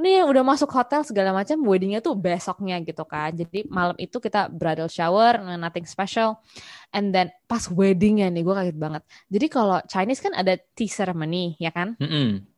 Ini 0.00 0.26
udah 0.26 0.42
masuk 0.42 0.70
hotel 0.72 1.06
segala 1.06 1.30
macam, 1.30 1.60
weddingnya 1.62 2.02
tuh 2.02 2.18
besoknya 2.18 2.80
gitu 2.82 3.06
kan. 3.06 3.30
Jadi 3.30 3.68
malam 3.70 3.94
itu 4.00 4.18
kita 4.18 4.50
bridal 4.50 4.90
shower, 4.90 5.38
nothing 5.58 5.86
special. 5.86 6.42
And 6.90 7.14
then 7.14 7.30
pas 7.46 7.70
weddingnya 7.70 8.32
nih, 8.34 8.42
gue 8.42 8.54
kaget 8.54 8.78
banget. 8.80 9.02
Jadi 9.30 9.46
kalau 9.46 9.78
Chinese 9.86 10.22
kan 10.24 10.34
ada 10.34 10.58
tea 10.74 10.90
ceremony, 10.90 11.54
ya 11.62 11.70
kan? 11.70 11.94
Mm-mm. 12.02 12.49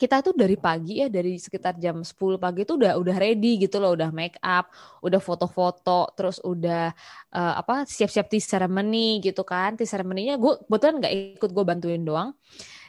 Kita 0.00 0.20
tuh 0.20 0.34
dari 0.36 0.56
pagi 0.60 1.00
ya 1.02 1.06
dari 1.08 1.40
sekitar 1.40 1.74
jam 1.80 2.04
10 2.04 2.36
pagi 2.36 2.62
tuh 2.68 2.76
udah 2.80 2.92
udah 3.00 3.16
ready 3.16 3.56
gitu 3.64 3.76
loh 3.82 3.96
udah 3.96 4.10
make 4.12 4.36
up 4.44 4.68
udah 5.00 5.20
foto-foto 5.20 6.12
terus 6.16 6.36
udah 6.44 6.92
eh, 7.34 7.54
apa 7.60 7.84
siap-siap 7.88 8.26
tea 8.32 8.42
ceremony 8.44 9.18
gitu 9.24 9.42
kan. 9.48 9.74
Tea 9.78 9.88
ceremony-nya 9.88 10.36
gue 10.36 10.52
kebetulan 10.68 10.94
nggak 11.02 11.14
ikut 11.40 11.50
gue 11.56 11.64
bantuin 11.66 12.02
doang. 12.04 12.30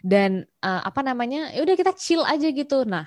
Dan 0.04 0.46
eh, 0.64 0.82
apa 0.90 1.02
namanya 1.06 1.52
ya 1.56 1.62
udah 1.66 1.76
kita 1.78 1.94
chill 1.98 2.24
aja 2.26 2.48
gitu. 2.52 2.84
Nah 2.88 3.06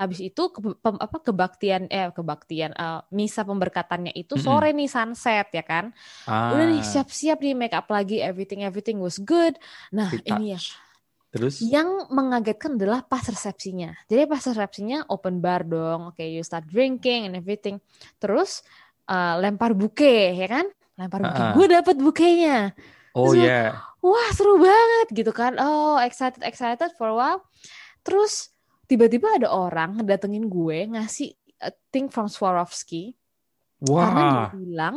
habis 0.00 0.20
itu 0.24 0.42
ke, 0.54 0.60
pem- 0.80 0.96
apa 1.02 1.18
kebaktian 1.20 1.86
eh 1.92 2.08
kebaktian 2.16 2.72
eh, 2.74 3.00
misa 3.14 3.42
pemberkatannya 3.44 4.12
itu 4.16 4.34
sore 4.40 4.72
nih 4.76 4.88
sunset 4.90 5.46
ya 5.54 5.64
kan. 5.66 5.92
Udah 6.50 6.64
nih 6.70 6.82
Ah, 6.82 6.84
siap-siap 6.84 7.38
nih 7.44 7.54
make 7.58 7.74
up 7.76 7.88
lagi 7.92 8.20
everything 8.22 8.62
everything 8.66 8.98
was 9.02 9.16
good. 9.22 9.54
Nah 9.94 10.18
ini 10.26 10.56
ya 10.58 10.60
Terus 11.30 11.62
yang 11.62 12.10
mengagetkan 12.10 12.74
adalah 12.74 13.06
pas 13.06 13.22
resepsinya. 13.22 13.94
Jadi 14.10 14.26
pas 14.26 14.42
resepsinya 14.42 15.06
open 15.06 15.38
bar 15.38 15.62
dong. 15.62 16.10
Oke, 16.10 16.26
you 16.26 16.42
start 16.42 16.66
drinking 16.66 17.30
and 17.30 17.38
everything. 17.38 17.78
Terus 18.18 18.66
uh, 19.06 19.38
lempar 19.38 19.70
buke, 19.70 20.34
ya 20.34 20.46
kan? 20.50 20.66
Lempar 20.98 21.22
buke. 21.22 21.38
Ah, 21.38 21.46
ah. 21.50 21.54
Gue 21.54 21.66
dapet 21.70 21.96
bukenya. 22.02 22.74
oh 23.14 23.30
Terus 23.30 23.46
ya, 23.46 23.78
Wah, 24.02 24.28
seru 24.34 24.58
banget 24.58 25.06
gitu 25.12 25.30
kan. 25.30 25.54
Oh, 25.60 26.00
excited 26.02 26.42
excited 26.42 26.90
for 26.98 27.12
a 27.12 27.16
while. 27.16 27.40
Terus 28.02 28.50
tiba-tiba 28.90 29.38
ada 29.38 29.54
orang 29.54 30.02
ngedatengin 30.02 30.50
gue 30.50 30.90
ngasih 30.98 31.30
a 31.62 31.70
thing 31.94 32.10
from 32.10 32.26
Swarovski 32.26 33.14
karena 33.80 34.20
dia 34.20 34.40
Wah. 34.40 34.50
bilang 34.52 34.96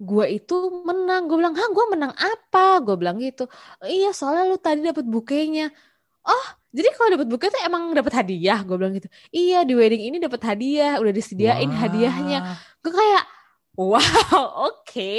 gue 0.00 0.24
itu 0.32 0.54
menang. 0.88 1.28
Gue 1.28 1.36
bilang 1.40 1.54
ah 1.54 1.68
gue 1.68 1.84
menang 1.92 2.12
apa? 2.16 2.80
Gue 2.80 2.96
bilang 2.96 3.16
gitu. 3.20 3.44
Iya 3.84 4.10
soalnya 4.16 4.44
lu 4.50 4.56
tadi 4.56 4.80
dapat 4.80 5.04
bukenya. 5.04 5.68
Oh 6.24 6.46
jadi 6.70 6.88
kalau 6.94 7.18
dapat 7.18 7.28
buke 7.28 7.46
tuh 7.50 7.62
emang 7.66 7.92
dapat 7.92 8.12
hadiah? 8.24 8.64
Gue 8.64 8.76
bilang 8.80 8.94
gitu. 8.96 9.08
Iya 9.30 9.68
di 9.68 9.74
wedding 9.76 10.02
ini 10.08 10.16
dapat 10.22 10.40
hadiah 10.42 10.96
udah 11.02 11.12
disediain 11.12 11.70
Wah. 11.70 11.78
hadiahnya 11.84 12.38
gue 12.80 12.92
kayak 12.92 13.24
wow 13.76 14.00
oke 14.72 15.12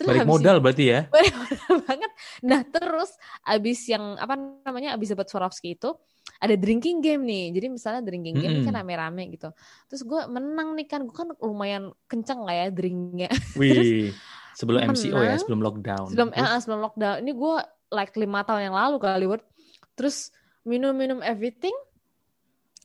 Terus 0.00 0.16
Balik 0.16 0.24
modal 0.24 0.56
berarti 0.64 0.84
ya. 0.88 1.00
Balik 1.12 1.34
modal 1.36 1.74
banget 1.84 2.10
nah 2.40 2.64
terus 2.64 3.10
abis 3.44 3.84
yang 3.92 4.16
apa 4.16 4.32
namanya 4.64 4.96
abis 4.96 5.12
dapat 5.12 5.28
Swarovski 5.28 5.76
itu 5.76 5.92
ada 6.40 6.56
drinking 6.56 7.04
game 7.04 7.20
nih 7.28 7.52
jadi 7.52 7.66
misalnya 7.68 8.00
drinking 8.00 8.40
game 8.40 8.52
ini 8.56 8.62
kan 8.64 8.72
Mm-mm. 8.72 8.80
rame-rame 8.80 9.28
gitu 9.28 9.52
terus 9.92 10.00
gue 10.08 10.20
menang 10.24 10.72
nih 10.72 10.88
kan 10.88 11.04
gue 11.04 11.12
kan 11.12 11.28
lumayan 11.44 11.92
kenceng 12.08 12.40
lah 12.48 12.56
ya 12.56 12.66
drinknya 12.72 13.28
Wih. 13.60 14.16
Sebelum 14.56 14.88
MCO 14.92 15.20
ya, 15.20 15.36
menang. 15.36 15.40
sebelum 15.40 15.60
lockdown. 15.60 16.06
sebelum 16.08 16.28
Terus? 16.32 16.48
eh, 16.48 16.58
sebelum 16.64 16.80
lockdown 16.80 17.16
ini 17.20 17.32
gue 17.36 17.54
like 17.92 18.14
lima 18.16 18.40
tahun 18.40 18.62
yang 18.72 18.76
lalu 18.76 18.96
kali 18.96 19.24
Word. 19.28 19.44
terus 19.92 20.32
minum-minum 20.64 21.20
everything 21.20 21.76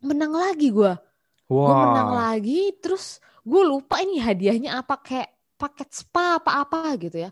menang 0.03 0.35
lagi 0.35 0.71
gue 0.71 0.93
gue 1.45 1.75
menang 1.79 2.11
lagi 2.11 2.75
terus 2.79 3.19
gue 3.45 3.61
lupa 3.61 4.01
ini 4.01 4.17
hadiahnya 4.19 4.81
apa 4.81 4.99
kayak 4.99 5.34
paket 5.55 5.89
spa 5.91 6.39
apa 6.39 6.51
apa 6.61 6.79
gitu 6.99 7.17
ya 7.19 7.29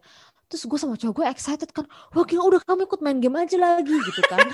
terus 0.47 0.63
gue 0.63 0.77
sama 0.77 0.95
cowok 0.95 1.13
gue 1.21 1.25
excited 1.27 1.69
kan 1.69 1.85
wah 2.13 2.23
gila 2.23 2.45
udah 2.47 2.61
kamu 2.63 2.85
ikut 2.85 2.99
main 3.01 3.17
game 3.17 3.37
aja 3.37 3.57
lagi 3.57 3.93
gitu 3.93 4.21
kan 4.27 4.47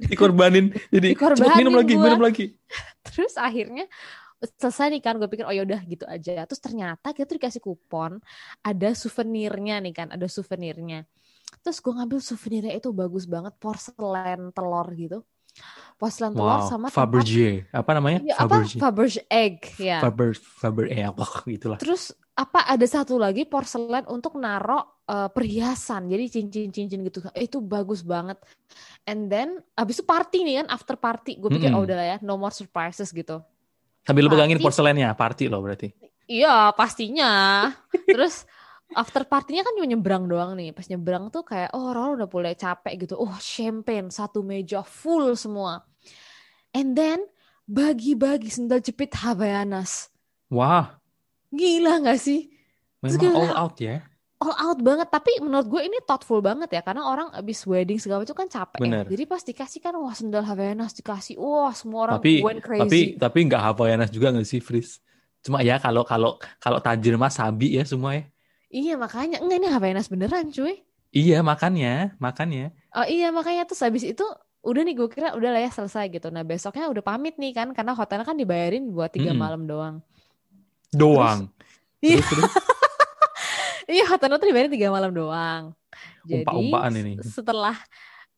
Dikorbanin. 0.00 0.72
Jadi 0.88 1.12
Dikorbanin 1.12 1.56
minum 1.60 1.74
lagi, 1.76 1.92
gua. 1.94 2.04
minum 2.08 2.20
lagi. 2.24 2.56
terus 3.06 3.36
akhirnya 3.36 3.84
selesai 4.56 4.88
nih 4.96 5.04
kan 5.04 5.20
gue 5.20 5.28
pikir 5.28 5.44
oh 5.44 5.52
yaudah 5.52 5.84
gitu 5.84 6.08
aja 6.08 6.48
terus 6.48 6.64
ternyata 6.64 7.12
kita 7.12 7.28
tuh 7.28 7.36
dikasih 7.36 7.60
kupon 7.60 8.16
ada 8.64 8.88
souvenirnya 8.96 9.76
nih 9.84 9.92
kan 9.92 10.08
ada 10.08 10.24
souvenirnya 10.24 11.04
terus 11.60 11.84
gue 11.84 11.92
ngambil 11.92 12.24
souvenirnya 12.24 12.72
itu 12.72 12.88
bagus 12.96 13.28
banget 13.28 13.52
porselen 13.60 14.48
telur 14.56 14.88
gitu 14.96 15.20
porselen 16.00 16.32
telur 16.32 16.64
Wow. 16.64 16.72
sama 16.72 16.86
tempat 16.88 16.96
Fabergé. 16.96 17.68
Apa 17.68 17.90
namanya? 17.92 18.18
Iya, 18.24 18.34
apa 18.40 18.44
Fabergé. 18.64 18.76
Fabergé 18.80 19.20
egg 19.28 19.56
ya 19.76 19.98
Faber 20.00 20.28
Faber 20.32 20.84
eh 20.88 21.04
apa 21.04 21.24
gitulah. 21.52 21.76
terus 21.76 22.16
apa 22.40 22.64
ada 22.64 22.86
satu 22.88 23.20
lagi 23.20 23.44
porselen 23.44 24.08
untuk 24.08 24.40
naro 24.40 25.04
eh, 25.04 25.28
perhiasan 25.28 26.08
jadi 26.08 26.24
cincin-cincin 26.40 27.04
gitu 27.04 27.20
itu 27.36 27.60
bagus 27.60 28.00
banget 28.00 28.40
and 29.04 29.28
then 29.28 29.60
abis 29.76 30.00
itu 30.00 30.04
party 30.08 30.38
nih 30.48 30.64
kan 30.64 30.66
after 30.72 30.96
party 30.96 31.36
gue 31.36 31.52
pikir 31.52 31.68
Mm-mm. 31.68 31.80
oh 31.80 31.84
udah 31.84 31.96
lah 32.00 32.06
ya 32.06 32.18
no 32.24 32.40
more 32.40 32.54
surprises 32.54 33.12
gitu 33.12 33.44
Sambil 34.04 34.26
lu 34.26 34.30
pegangin 34.32 34.58
porselennya, 34.60 35.12
party 35.12 35.52
loh 35.52 35.60
berarti. 35.60 35.92
Iya 36.30 36.72
pastinya. 36.72 37.68
Terus 38.08 38.48
after 38.96 39.26
partinya 39.28 39.66
kan 39.66 39.76
cuma 39.76 39.86
nyebrang 39.88 40.24
doang 40.24 40.56
nih. 40.56 40.72
Pas 40.72 40.86
nyebrang 40.88 41.28
tuh 41.28 41.44
kayak 41.44 41.74
oh 41.76 41.92
orang 41.92 42.16
udah 42.16 42.28
mulai 42.30 42.54
capek 42.56 43.06
gitu. 43.06 43.14
Oh 43.20 43.34
champagne 43.42 44.08
satu 44.08 44.40
meja 44.40 44.80
full 44.80 45.36
semua. 45.36 45.84
And 46.72 46.96
then 46.96 47.20
bagi-bagi 47.68 48.48
sendal 48.48 48.80
jepit 48.80 49.12
Havaianas. 49.20 50.08
Wah, 50.50 50.98
Gila 51.50 52.00
gak 52.02 52.18
sih? 52.22 52.50
memang 53.00 53.18
Terus 53.18 53.34
all 53.34 53.52
out 53.56 53.76
ya. 53.80 53.96
All 54.40 54.56
out 54.56 54.78
banget. 54.80 55.08
Tapi 55.12 55.40
menurut 55.44 55.66
gue 55.68 55.82
ini 55.84 55.98
thoughtful 56.04 56.40
banget 56.40 56.72
ya. 56.72 56.80
Karena 56.80 57.04
orang 57.04 57.28
abis 57.34 57.64
wedding 57.68 58.00
segala 58.00 58.24
macam 58.24 58.36
kan 58.36 58.48
capek 58.48 58.80
Bener. 58.80 59.04
ya. 59.04 59.10
Jadi 59.12 59.22
pas 59.28 59.42
dikasih 59.44 59.80
kan 59.84 59.92
wah 60.00 60.14
sendal 60.16 60.44
Havaianas 60.46 60.96
dikasih. 60.96 61.36
Wah 61.36 61.72
semua 61.76 62.08
orang 62.08 62.16
Tapi 62.20 62.32
went 62.40 62.60
tapi 62.64 62.64
crazy. 62.64 63.02
tapi 63.20 63.38
nggak 63.48 63.60
Havaianas 63.60 64.08
juga 64.08 64.32
nggak 64.32 64.48
sih, 64.48 64.60
Fris? 64.64 65.00
Cuma 65.40 65.60
ya 65.60 65.76
kalau 65.80 66.04
kalau 66.04 66.36
kalau 66.60 66.78
tajir 66.80 67.16
mas 67.16 67.36
sabi 67.36 67.76
ya 67.76 67.84
semua 67.84 68.16
ya. 68.16 68.24
Iya 68.70 68.94
makanya. 68.96 69.40
Enggak 69.42 69.58
ini 69.60 69.68
Havaianas 69.68 70.08
beneran 70.08 70.48
cuy. 70.52 70.84
Iya 71.10 71.42
makannya, 71.42 72.14
makannya. 72.22 72.70
Oh 72.94 73.02
iya 73.04 73.34
makanya 73.34 73.66
terus 73.66 73.82
habis 73.82 74.06
itu 74.06 74.22
udah 74.62 74.82
nih 74.84 74.94
gue 74.94 75.08
kira 75.10 75.32
udah 75.34 75.50
lah 75.56 75.60
ya 75.64 75.70
selesai 75.72 76.06
gitu. 76.12 76.28
Nah 76.30 76.44
besoknya 76.46 76.86
udah 76.86 77.02
pamit 77.02 77.34
nih 77.40 77.50
kan 77.56 77.72
karena 77.74 77.92
hotelnya 77.96 78.22
kan 78.24 78.38
dibayarin 78.38 78.92
buat 78.94 79.10
tiga 79.10 79.32
Mm-mm. 79.34 79.40
malam 79.42 79.62
doang. 79.66 79.96
Doang. 80.90 81.48
Iya. 82.00 82.18
Terus, 82.20 82.28
terus. 82.30 82.52
Iya 83.90 84.06
hotelnya 84.06 84.38
tuh 84.38 84.46
dibayarin 84.46 84.70
tiga 84.70 84.86
malam 84.94 85.10
doang. 85.10 85.74
Jadi 86.22 86.46
Umpa-umpaan 86.46 86.94
ini. 86.94 87.18
setelah 87.26 87.74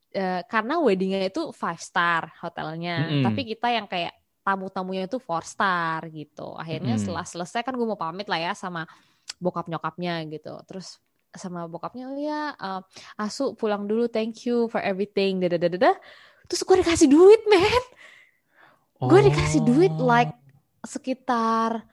eh, 0.08 0.40
karena 0.48 0.80
weddingnya 0.80 1.28
itu 1.28 1.52
five 1.52 1.76
star 1.76 2.32
hotelnya, 2.40 3.04
Mm-mm. 3.04 3.20
tapi 3.20 3.44
kita 3.44 3.68
yang 3.68 3.84
kayak 3.84 4.16
tamu-tamunya 4.40 5.04
itu 5.04 5.20
four 5.20 5.44
star 5.44 6.08
gitu. 6.08 6.56
Akhirnya 6.56 6.96
Mm-mm. 6.96 7.04
setelah 7.04 7.24
selesai 7.28 7.60
kan 7.68 7.76
gue 7.76 7.84
mau 7.84 8.00
pamit 8.00 8.32
lah 8.32 8.40
ya 8.40 8.52
sama 8.56 8.88
bokap 9.36 9.68
nyokapnya 9.68 10.24
gitu. 10.32 10.56
Terus 10.64 10.96
sama 11.36 11.68
bokapnya 11.68 12.08
oh 12.08 12.16
ya 12.16 12.56
eh, 12.56 12.80
Asu 13.20 13.52
pulang 13.52 13.84
dulu 13.84 14.08
thank 14.08 14.48
you 14.48 14.72
for 14.72 14.80
everything 14.80 15.36
dadadadada 15.36 15.96
terus 16.48 16.60
gue 16.60 16.76
dikasih 16.80 17.08
duit 17.08 17.40
men 17.48 17.84
gue 19.00 19.20
dikasih 19.32 19.60
duit 19.64 19.92
Oh. 19.96 20.04
like 20.04 20.32
sekitar 20.84 21.88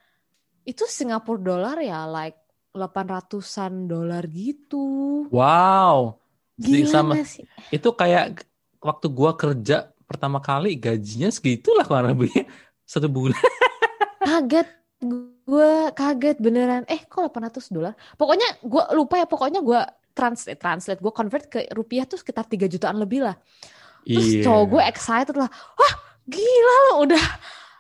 itu 0.70 0.86
Singapura 0.86 1.42
dolar 1.42 1.78
ya 1.82 2.06
like 2.06 2.38
800-an 2.72 3.90
dolar 3.90 4.22
gitu. 4.30 5.26
Wow. 5.30 6.22
Gila 6.56 6.86
sama- 6.86 7.16
sih? 7.26 7.48
Itu 7.70 7.92
kayak 7.92 8.46
waktu 8.78 9.10
gua 9.10 9.34
kerja 9.34 9.90
pertama 10.06 10.38
kali 10.40 10.78
gajinya 10.78 11.30
segitulah 11.30 11.84
kurang 11.84 12.14
lebih 12.14 12.30
satu 12.86 13.10
bulan. 13.10 13.38
kaget. 14.20 14.70
Gue 15.50 15.90
kaget 15.96 16.38
beneran. 16.38 16.84
Eh 16.86 17.08
kok 17.08 17.32
800 17.32 17.72
dolar 17.72 17.96
pokoknya 18.14 18.60
gue 18.60 18.84
lupa 18.94 19.16
ya 19.18 19.26
pokoknya 19.26 19.64
gue 19.64 19.80
translate 20.12 20.60
translate. 20.60 21.00
Gue 21.00 21.10
convert 21.10 21.48
ke 21.48 21.66
rupiah 21.72 22.04
tuh 22.04 22.20
sekitar 22.20 22.44
3 22.46 22.68
jutaan 22.68 23.00
lebih 23.00 23.24
lah. 23.24 23.34
Terus 24.04 24.28
Iya. 24.30 24.44
cowok 24.44 24.66
gue 24.70 24.82
excited 24.86 25.36
lah. 25.40 25.48
Wah 25.50 25.94
gila 26.28 26.76
lo 26.86 27.08
udah 27.08 27.26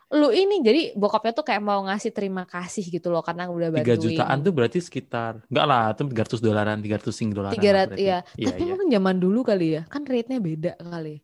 lu 0.09 0.29
ini 0.29 0.59
jadi 0.59 0.81
bokapnya 0.93 1.31
tuh 1.31 1.45
kayak 1.45 1.61
mau 1.61 1.85
ngasih 1.85 2.09
terima 2.09 2.41
kasih 2.43 2.81
gitu 2.81 3.09
loh 3.09 3.21
karena 3.21 3.45
udah 3.45 3.69
bantuin 3.69 3.93
jutaan 3.95 4.41
tuh 4.41 4.49
berarti 4.49 4.81
sekitar 4.81 5.45
enggak 5.45 5.65
lah, 5.65 5.93
itu 5.93 6.01
300 6.01 6.41
dolaran, 6.41 6.77
300 6.81 7.13
sing 7.13 7.29
dolaran. 7.29 7.53
tiga 7.53 7.69
lah 7.69 7.85
ratus 7.85 7.93
berarti. 7.93 8.01
iya 8.01 8.17
Iya, 8.33 8.47
tapi 8.49 8.61
iya. 8.61 8.69
mungkin 8.69 8.87
zaman 8.89 9.15
dulu 9.17 9.39
kali 9.43 9.67
ya 9.71 9.81
kan 9.85 10.01
rate-nya 10.01 10.39
beda 10.39 10.73
kali 10.75 11.21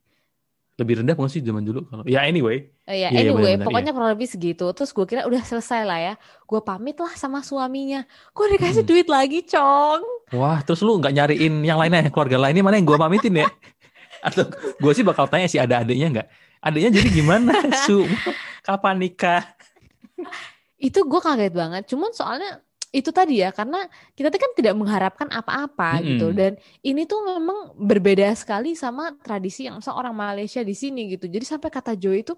Lebih 0.75 0.99
rendah 0.99 1.15
bukan 1.15 1.31
sih 1.31 1.39
zaman 1.39 1.63
dulu 1.63 1.87
kalau. 1.87 2.03
Ya 2.03 2.27
anyway. 2.27 2.67
Ya, 2.83 3.07
Iya, 3.07 3.07
iya, 3.07 3.19
anyway, 3.31 3.55
benar-benar, 3.55 3.63
pokoknya 3.63 3.91
kurang 3.95 4.11
lebih 4.11 4.27
segitu. 4.27 4.67
Terus 4.75 4.91
gue 4.91 5.05
kira 5.07 5.23
udah 5.23 5.39
selesai 5.39 5.87
lah 5.87 5.99
ya. 6.03 6.13
Gue 6.43 6.59
pamit 6.59 6.99
lah 6.99 7.15
sama 7.15 7.39
suaminya. 7.39 8.03
Gue 8.35 8.51
dikasih 8.51 8.83
Hmm. 8.83 8.89
duit 8.91 9.07
lagi, 9.07 9.39
Cong. 9.47 10.03
Wah, 10.35 10.59
terus 10.59 10.83
lu 10.83 10.99
nggak 10.99 11.15
nyariin 11.15 11.63
yang 11.63 11.79
lainnya, 11.79 12.11
keluarga 12.11 12.35
lainnya 12.35 12.59
mana 12.59 12.75
yang 12.75 12.83
gua 12.83 12.99
pamitin 12.99 13.39
ya? 13.39 13.47
Atau 14.27 14.51
gua 14.75 14.91
sih 14.91 15.07
bakal 15.07 15.31
tanya 15.31 15.47
sih 15.47 15.55
ada 15.55 15.79
adiknya 15.79 16.11
nggak? 16.11 16.27
Adiknya 16.59 16.91
jadi 16.91 17.09
gimana, 17.13 17.55
Su? 17.87 18.03
Kapan 18.65 18.97
nikah? 18.97 19.45
Itu 20.81 21.05
gue 21.05 21.21
kaget 21.21 21.53
banget. 21.53 21.83
Cuman 21.85 22.09
soalnya 22.09 22.65
itu 22.95 23.11
tadi 23.11 23.43
ya, 23.43 23.51
karena 23.51 23.85
kita 24.15 24.31
tuh 24.31 24.39
kan 24.39 24.51
tidak 24.55 24.73
mengharapkan 24.73 25.27
apa-apa 25.27 25.99
Mm-mm. 25.99 26.07
gitu. 26.15 26.27
Dan 26.33 26.57
ini 26.81 27.05
tuh 27.05 27.21
memang 27.27 27.77
berbeda 27.77 28.31
sekali 28.33 28.73
sama 28.73 29.13
tradisi 29.21 29.67
yang 29.69 29.77
misal 29.83 29.99
orang 29.99 30.15
Malaysia 30.15 30.63
di 30.63 30.73
sini 30.73 31.13
gitu. 31.13 31.27
Jadi 31.29 31.43
sampai 31.43 31.69
kata 31.69 31.93
Joy 31.93 32.23
itu, 32.23 32.33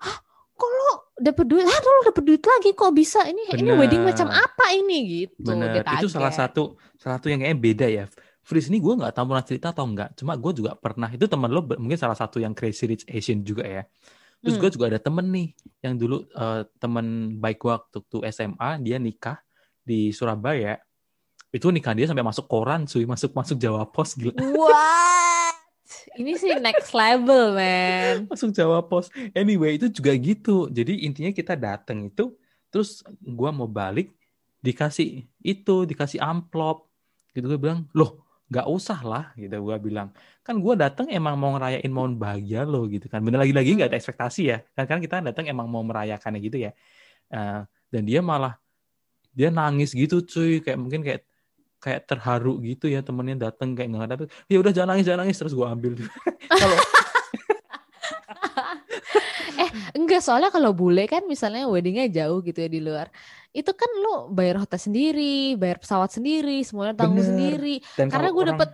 hah, 0.00 0.18
kok 0.56 0.70
lo 0.72 1.12
dapet 1.20 1.44
duit? 1.44 1.68
Hah, 1.68 1.78
lo 1.84 2.08
dapet 2.08 2.24
duit 2.24 2.40
lagi? 2.40 2.72
Kok 2.72 2.92
bisa? 2.96 3.28
Ini 3.28 3.52
ini 3.60 3.68
Bener. 3.68 3.78
wedding 3.84 4.02
macam 4.02 4.32
apa 4.32 4.66
ini 4.72 5.28
gitu? 5.28 5.52
Bener, 5.52 5.84
itu 5.84 6.08
salah 6.08 6.32
satu 6.32 6.80
salah 6.96 7.20
satu 7.20 7.28
yang 7.28 7.44
kayaknya 7.44 7.60
beda 7.60 7.86
ya. 7.86 8.04
Fris 8.46 8.70
ini 8.70 8.78
gue 8.78 8.94
nggak 8.94 9.12
tahu 9.12 9.34
pernah 9.34 9.44
cerita 9.44 9.76
atau 9.76 9.84
enggak. 9.84 10.16
Cuma 10.16 10.38
gue 10.38 10.52
juga 10.56 10.72
pernah. 10.78 11.12
Itu 11.12 11.28
teman 11.28 11.52
lo 11.52 11.66
mungkin 11.66 11.98
salah 12.00 12.16
satu 12.16 12.40
yang 12.40 12.56
crazy 12.56 12.88
rich 12.88 13.04
Asian 13.10 13.44
juga 13.44 13.68
ya. 13.68 13.82
Terus 14.46 14.54
Hmm. 14.54 14.62
gue 14.62 14.70
juga 14.78 14.86
ada 14.94 15.00
temen 15.02 15.26
nih 15.34 15.48
yang 15.82 15.98
dulu 15.98 16.22
eh, 16.22 16.62
temen 16.78 17.34
baik 17.42 17.58
gue 17.58 17.74
waktu 17.74 18.18
SMA 18.30 18.70
dia 18.78 19.02
nikah 19.02 19.42
di 19.82 20.14
Surabaya. 20.14 20.78
Itu 21.50 21.74
nikah 21.74 21.98
dia 21.98 22.06
sampai 22.06 22.22
masuk 22.22 22.46
koran, 22.46 22.86
cuy, 22.86 23.02
masuk 23.02 23.34
masuk 23.34 23.58
Jawa 23.58 23.82
Pos 23.90 24.14
gila. 24.14 24.38
What? 24.38 25.58
Ini 26.14 26.38
sih 26.38 26.50
next 26.62 26.94
level, 26.94 27.54
man. 27.54 28.26
Masuk 28.30 28.50
Jawa 28.50 28.82
Pos. 28.82 29.06
Anyway, 29.34 29.78
itu 29.78 29.86
juga 29.86 30.10
gitu. 30.18 30.66
Jadi 30.66 31.06
intinya 31.06 31.30
kita 31.30 31.54
datang 31.54 32.10
itu 32.10 32.34
terus 32.70 33.06
gua 33.22 33.54
mau 33.54 33.70
balik 33.70 34.10
dikasih 34.62 35.26
itu, 35.42 35.76
dikasih 35.86 36.18
amplop. 36.18 36.90
Gitu 37.30 37.46
gue 37.46 37.60
bilang, 37.60 37.86
"Loh, 37.94 38.25
nggak 38.50 38.66
usah 38.70 38.98
lah," 39.02 39.24
gitu 39.38 39.54
gua 39.62 39.76
bilang. 39.78 40.08
Kan 40.46 40.62
gua 40.62 40.74
datang 40.78 41.06
emang 41.10 41.34
mau 41.38 41.54
ngerayain 41.56 41.92
momen 41.92 42.14
bahagia 42.18 42.62
lo 42.66 42.86
gitu 42.86 43.06
kan. 43.10 43.20
Bener 43.24 43.42
lagi-lagi 43.42 43.76
nggak 43.76 43.90
ada 43.94 43.98
ekspektasi 43.98 44.42
ya. 44.52 44.58
Kan 44.76 44.84
kan 44.90 44.98
kita 45.02 45.22
datang 45.22 45.46
emang 45.50 45.66
mau 45.66 45.82
merayakannya 45.82 46.40
gitu 46.42 46.58
ya. 46.66 46.70
Eh, 47.32 47.60
dan 47.92 48.02
dia 48.06 48.20
malah 48.22 48.58
dia 49.36 49.52
nangis 49.52 49.92
gitu 49.92 50.24
cuy, 50.24 50.64
kayak 50.64 50.78
mungkin 50.80 51.00
kayak 51.04 51.22
kayak 51.76 52.08
terharu 52.08 52.58
gitu 52.64 52.88
ya 52.88 53.04
temennya 53.04 53.52
datang 53.52 53.76
kayak 53.76 53.88
nggak 53.92 54.10
dapet 54.10 54.26
ya 54.48 54.56
udah 54.58 54.72
jangan 54.72 54.96
nangis 54.96 55.04
jangan 55.06 55.20
nangis 55.22 55.36
terus 55.38 55.54
gua 55.54 55.76
ambil 55.76 55.92
kalau 56.60 56.78
Eh, 59.56 59.70
enggak 59.96 60.20
soalnya 60.20 60.52
kalau 60.52 60.76
bule 60.76 61.08
kan 61.08 61.24
misalnya 61.24 61.64
weddingnya 61.64 62.12
jauh 62.12 62.44
gitu 62.44 62.60
ya 62.60 62.68
di 62.68 62.80
luar. 62.84 63.08
Itu 63.56 63.72
kan 63.72 63.88
lo 63.96 64.28
bayar 64.28 64.60
hotel 64.60 64.76
sendiri, 64.76 65.56
bayar 65.56 65.80
pesawat 65.80 66.12
sendiri, 66.12 66.60
semuanya 66.60 66.92
tanggung 66.92 67.24
Bener. 67.24 67.30
sendiri. 67.32 67.74
Dan 67.96 68.12
Karena 68.12 68.28
gue 68.28 68.42
orang- 68.44 68.52
dapet 68.60 68.70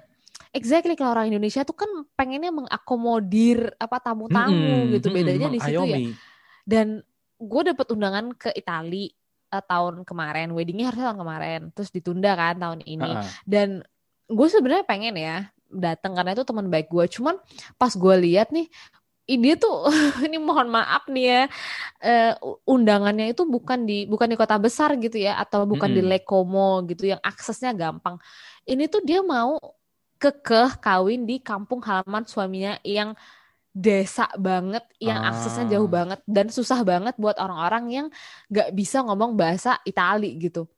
exactly 0.51 0.99
kalau 0.99 1.15
orang 1.15 1.31
Indonesia 1.31 1.63
tuh 1.63 1.79
kan 1.79 1.87
pengennya 2.13 2.51
mengakomodir 2.51 3.73
apa 3.79 4.03
tamu-tamu 4.03 4.51
Mm-mm, 4.53 4.93
gitu. 4.99 5.09
mm-mm, 5.09 5.19
Bedanya 5.23 5.49
di 5.49 5.61
situ 5.63 5.83
ya. 5.87 5.99
Dan 6.67 6.87
gue 7.39 7.63
dapet 7.63 7.87
undangan 7.91 8.35
ke 8.35 8.51
Itali 8.51 9.15
eh, 9.49 9.65
tahun 9.65 10.03
kemarin, 10.03 10.51
weddingnya 10.51 10.91
harusnya 10.91 11.15
tahun 11.15 11.21
kemarin, 11.23 11.61
terus 11.71 11.91
ditunda 11.95 12.35
kan 12.35 12.59
tahun 12.59 12.81
ini. 12.83 13.11
Ha-ha. 13.15 13.29
Dan 13.47 13.87
gue 14.27 14.49
sebenarnya 14.49 14.83
pengen 14.83 15.15
ya 15.15 15.37
datang 15.69 16.13
karena 16.13 16.35
itu 16.35 16.43
teman 16.43 16.67
baik 16.69 16.91
gue. 16.91 17.05
Cuman 17.07 17.39
pas 17.77 17.93
gue 17.93 18.15
lihat 18.19 18.51
nih, 18.51 18.67
ini 19.33 19.49
tuh 19.63 19.75
ini 20.27 20.37
mohon 20.49 20.69
maaf 20.77 21.03
nih 21.15 21.25
ya 21.33 21.39
eh, 22.07 22.25
undangannya 22.73 23.25
itu 23.33 23.43
bukan 23.55 23.81
di 23.89 23.95
bukan 24.13 24.29
di 24.33 24.37
kota 24.43 24.57
besar 24.67 24.91
gitu 25.05 25.17
ya 25.27 25.31
atau 25.43 25.61
bukan 25.73 25.91
di 25.97 26.01
Mm-mm. 26.01 26.11
Lake 26.11 26.27
Como 26.31 26.61
gitu 26.91 27.05
yang 27.13 27.21
aksesnya 27.31 27.71
gampang. 27.83 28.17
Ini 28.71 28.85
tuh 28.93 29.01
dia 29.09 29.21
mau 29.35 29.51
kekeh 30.23 30.69
kawin 30.85 31.21
di 31.31 31.35
kampung 31.49 31.81
halaman 31.89 32.25
suaminya 32.33 32.73
yang 32.87 33.11
desa 33.73 34.29
banget, 34.47 34.85
yang 35.01 35.21
aksesnya 35.29 35.65
jauh 35.73 35.89
Ah. 35.89 35.97
banget 35.97 36.21
dan 36.29 36.47
susah 36.53 36.81
banget 36.91 37.15
buat 37.23 37.37
orang-orang 37.41 37.85
yang 37.97 38.07
nggak 38.53 38.69
bisa 38.79 38.99
ngomong 39.07 39.33
bahasa 39.41 39.81
Itali 39.89 40.27
gitu. 40.45 40.69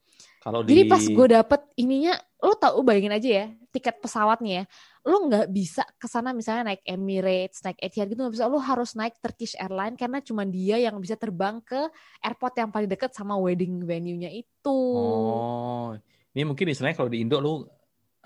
Kalau 0.44 0.60
Jadi 0.60 0.84
di 0.84 0.90
pas 0.92 1.00
gue 1.00 1.26
dapet 1.32 1.60
ininya, 1.80 2.20
lo 2.44 2.52
tau 2.60 2.84
bayangin 2.84 3.16
aja 3.16 3.28
ya, 3.32 3.46
tiket 3.72 3.96
pesawatnya 3.96 4.52
ya, 4.60 4.64
lo 5.08 5.24
nggak 5.24 5.48
bisa 5.48 5.88
ke 5.96 6.04
sana 6.04 6.36
misalnya 6.36 6.68
naik 6.68 6.84
Emirates, 6.84 7.64
naik 7.64 7.80
Etihad 7.80 8.12
gitu 8.12 8.20
nggak 8.20 8.36
bisa, 8.36 8.44
lo 8.52 8.60
harus 8.60 8.92
naik 8.92 9.16
Turkish 9.24 9.56
Airlines 9.56 9.96
karena 9.96 10.20
cuma 10.20 10.44
dia 10.44 10.76
yang 10.76 11.00
bisa 11.00 11.16
terbang 11.16 11.64
ke 11.64 11.88
airport 12.20 12.60
yang 12.60 12.68
paling 12.68 12.92
deket 12.92 13.16
sama 13.16 13.40
wedding 13.40 13.88
venue-nya 13.88 14.28
itu. 14.28 14.80
Oh, 14.92 15.96
ini 16.36 16.44
mungkin 16.44 16.68
istilahnya 16.68 17.00
kalau 17.00 17.08
di 17.08 17.24
Indo 17.24 17.40
lu 17.40 17.64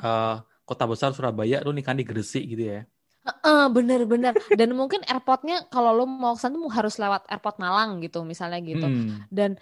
eh, 0.02 0.36
kota 0.66 0.84
besar 0.90 1.14
Surabaya 1.14 1.62
lu 1.62 1.70
nikah 1.70 1.94
di 1.94 2.02
Gresik 2.02 2.42
gitu 2.50 2.66
ya. 2.66 2.82
Heeh, 3.28 3.64
bener-bener. 3.70 4.34
Dan 4.58 4.74
mungkin 4.74 5.06
airportnya 5.06 5.70
kalau 5.70 5.94
lo 5.94 6.02
mau 6.02 6.34
ke 6.34 6.42
sana 6.42 6.58
tuh 6.58 6.72
harus 6.72 6.98
lewat 6.98 7.30
airport 7.30 7.62
Malang 7.62 8.02
gitu 8.02 8.26
misalnya 8.26 8.58
gitu. 8.58 8.90
Hmm. 8.90 9.22
dan 9.30 9.54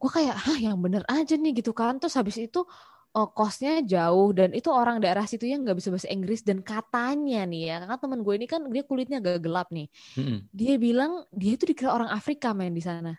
gue 0.00 0.10
kayak 0.10 0.36
hah 0.36 0.58
yang 0.60 0.76
bener 0.84 1.02
aja 1.08 1.34
nih 1.38 1.52
gitu 1.60 1.72
kan. 1.76 1.96
Terus 2.00 2.14
habis 2.18 2.36
itu 2.38 2.60
eh, 3.16 3.28
kosnya 3.34 3.80
jauh 3.84 4.30
dan 4.36 4.50
itu 4.52 4.68
orang 4.72 4.98
daerah 5.02 5.24
situ 5.24 5.46
yang 5.48 5.62
nggak 5.64 5.76
bisa 5.78 5.88
bahasa 5.94 6.08
Inggris 6.10 6.40
dan 6.42 6.60
katanya 6.60 7.46
nih 7.46 7.62
ya 7.70 7.74
karena 7.84 7.96
temen 8.02 8.20
gue 8.26 8.34
ini 8.36 8.46
kan 8.50 8.60
dia 8.70 8.82
kulitnya 8.86 9.18
agak 9.22 9.40
gelap 9.44 9.68
nih. 9.70 9.86
Mm-mm. 10.18 10.38
dia 10.50 10.74
bilang 10.78 11.26
dia 11.34 11.52
itu 11.56 11.64
dikira 11.70 11.90
orang 11.94 12.10
Afrika 12.12 12.52
main 12.56 12.74
di 12.74 12.82
sana. 12.84 13.14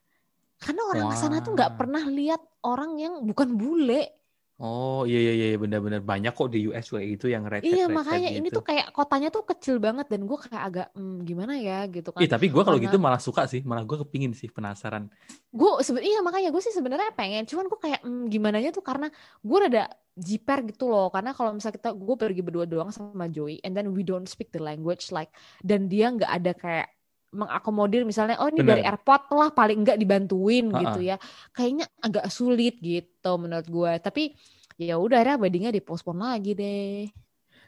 Karena 0.59 0.81
orang 0.87 1.07
ke 1.11 1.17
sana 1.19 1.43
tuh 1.43 1.51
nggak 1.55 1.75
pernah 1.75 2.03
lihat 2.07 2.41
orang 2.63 2.95
yang 2.95 3.13
bukan 3.27 3.53
bule 3.59 4.24
Oh 4.55 5.03
iya 5.03 5.19
iya 5.19 5.33
iya 5.35 5.47
benar-benar 5.59 5.99
banyak 5.99 6.31
kok 6.31 6.47
di 6.47 6.71
US 6.71 6.87
kayak 6.87 7.19
gitu 7.19 7.27
yang 7.27 7.43
red 7.43 7.59
iya 7.67 7.91
makanya 7.91 8.31
ini 8.31 8.47
gitu. 8.47 8.63
tuh 8.63 8.71
kayak 8.71 8.87
kotanya 8.95 9.27
tuh 9.27 9.43
kecil 9.43 9.83
banget 9.83 10.07
dan 10.07 10.23
gue 10.23 10.37
kayak 10.39 10.63
agak 10.63 10.87
"Hmm, 10.95 11.27
gimana 11.27 11.59
ya 11.59 11.83
gitu 11.91 12.15
kan 12.15 12.23
Ih, 12.23 12.31
tapi 12.31 12.47
gue 12.47 12.63
kalau 12.63 12.79
Karena- 12.79 12.87
gitu 12.87 12.95
malah 12.95 13.19
suka 13.19 13.51
sih, 13.51 13.67
malah 13.67 13.83
gue 13.83 13.99
kepingin 14.07 14.31
sih 14.31 14.47
penasaran. 14.47 15.11
gue 15.51 15.69
sebenarnya 15.83 16.07
iya 16.07 16.19
makanya 16.23 16.49
gue 16.55 16.63
sih 16.63 16.71
sebenarnya 16.71 17.11
pengen 17.15 17.43
cuman 17.43 17.67
gue 17.67 17.79
kayak 17.83 17.99
hmm, 18.07 18.31
gimana 18.31 18.63
tuh 18.71 18.83
karena 18.83 19.07
gue 19.43 19.57
rada 19.59 19.91
jiper 20.15 20.63
gitu 20.71 20.87
loh 20.87 21.11
karena 21.11 21.35
kalau 21.35 21.51
misalnya 21.51 21.75
kita 21.75 21.89
gue 21.91 22.15
pergi 22.15 22.41
berdua 22.43 22.63
doang 22.63 22.91
sama 22.95 23.27
Joey 23.27 23.59
and 23.63 23.75
then 23.75 23.91
we 23.91 24.07
don't 24.07 24.27
speak 24.31 24.51
the 24.55 24.59
language 24.63 25.11
like 25.11 25.31
dan 25.59 25.91
dia 25.91 26.07
nggak 26.11 26.31
ada 26.31 26.51
kayak 26.55 26.87
mengakomodir 27.35 28.07
misalnya 28.07 28.39
oh 28.39 28.47
ini 28.47 28.63
Bener. 28.63 28.79
dari 28.79 28.83
airport 28.87 29.29
lah 29.35 29.49
paling 29.51 29.83
nggak 29.83 29.99
dibantuin 29.99 30.71
Ha-ha. 30.71 30.79
gitu 30.81 30.99
ya 31.03 31.17
kayaknya 31.51 31.85
agak 31.99 32.31
sulit 32.31 32.79
gitu 32.79 33.31
menurut 33.35 33.67
gue 33.67 33.93
tapi 33.99 34.31
ya 34.75 34.95
udah 34.95 35.19
akhirnya 35.23 35.37
weddingnya 35.39 35.71
dipospon 35.75 36.19
lagi 36.19 36.55
deh 36.55 37.11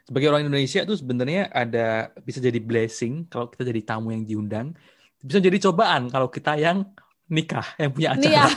Sebagai 0.08 0.32
orang 0.32 0.48
Indonesia 0.48 0.88
tuh 0.88 0.96
sebenarnya 0.96 1.52
ada 1.52 2.08
bisa 2.24 2.40
jadi 2.40 2.56
blessing 2.64 3.28
kalau 3.28 3.52
kita 3.52 3.60
jadi 3.68 3.84
tamu 3.84 4.08
yang 4.08 4.24
diundang, 4.24 4.72
bisa 5.20 5.36
jadi 5.36 5.60
cobaan 5.68 6.08
kalau 6.08 6.32
kita 6.32 6.56
yang 6.56 6.80
nikah, 7.28 7.76
yang 7.76 7.92
punya 7.92 8.16
Nih 8.16 8.32
ya. 8.32 8.48
acara. 8.48 8.56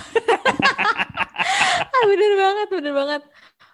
ah, 1.92 2.04
bener 2.08 2.34
banget, 2.40 2.68
bener 2.72 2.94
banget. 2.96 3.22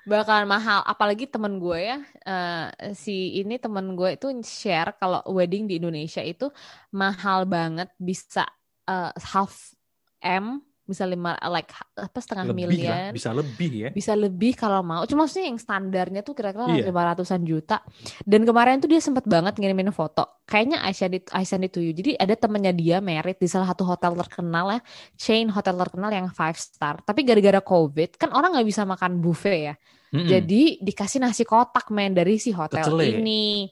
Bakalan 0.07 0.47
mahal. 0.47 0.79
Apalagi 0.87 1.27
temen 1.27 1.59
gue 1.59 1.79
ya, 1.83 1.97
eh, 2.23 2.95
si 2.95 3.11
ini 3.43 3.59
temen 3.59 3.91
gue 3.99 4.15
itu 4.15 4.27
share 4.39 4.95
kalau 4.95 5.19
wedding 5.35 5.67
di 5.67 5.83
Indonesia 5.83 6.23
itu 6.23 6.47
mahal 6.95 7.43
banget, 7.43 7.91
bisa 7.99 8.47
eh, 8.87 9.11
half 9.19 9.75
M, 10.23 10.63
bisa 10.87 11.03
lima 11.03 11.35
like 11.51 11.67
apa 11.99 12.15
setengah 12.17 12.47
Lebih 12.47 12.63
lah, 12.63 12.71
miliar. 12.71 13.09
bisa 13.11 13.29
lebih 13.35 13.71
ya. 13.75 13.89
bisa 13.91 14.13
lebih 14.15 14.55
kalau 14.55 14.79
mau. 14.81 15.03
Cuma 15.03 15.27
maksudnya 15.27 15.51
yang 15.51 15.59
standarnya 15.59 16.23
tuh 16.23 16.31
kira-kira 16.31 16.71
Iya. 16.71 16.87
lima 16.87 17.11
ratusan 17.11 17.43
juta. 17.43 17.83
Dan 18.23 18.47
kemarin 18.47 18.79
tuh 18.79 18.87
dia 18.87 19.03
sempat 19.03 19.27
banget 19.27 19.59
ngirimin 19.59 19.91
foto. 19.91 20.39
Kayaknya 20.47 20.79
I 20.79 20.95
send 20.95 21.13
it, 21.13 21.27
I 21.35 21.43
send 21.43 21.67
it 21.67 21.75
to 21.75 21.83
you. 21.83 21.91
Jadi 21.91 22.15
ada 22.15 22.31
temennya 22.33 22.71
dia 22.71 23.03
merit 23.03 23.35
di 23.35 23.51
salah 23.51 23.67
satu 23.67 23.83
hotel 23.83 24.15
terkenal 24.15 24.71
ya, 24.71 24.79
chain 25.19 25.51
hotel 25.51 25.75
terkenal 25.75 26.07
yang 26.07 26.31
five 26.31 26.55
star. 26.55 27.03
Tapi 27.03 27.27
gara-gara 27.27 27.59
COVID 27.59 28.15
kan 28.15 28.31
orang 28.31 28.55
nggak 28.55 28.67
bisa 28.71 28.87
makan 28.87 29.19
buffet 29.19 29.59
ya. 29.59 29.75
Mm-mm. 30.07 30.23
Jadi 30.23 30.79
dikasih 30.79 31.19
nasi 31.19 31.43
kotak 31.43 31.91
men 31.91 32.15
dari 32.15 32.39
si 32.39 32.55
hotel 32.55 32.79
Kecele. 32.79 33.19
ini. 33.19 33.67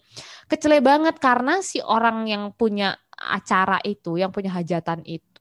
Kecele 0.51 0.83
banget 0.83 1.15
karena 1.15 1.63
si 1.63 1.79
orang 1.79 2.27
yang 2.27 2.51
punya 2.51 2.91
acara 3.15 3.79
itu, 3.87 4.19
yang 4.19 4.35
punya 4.35 4.51
hajatan 4.51 4.99
itu, 5.07 5.34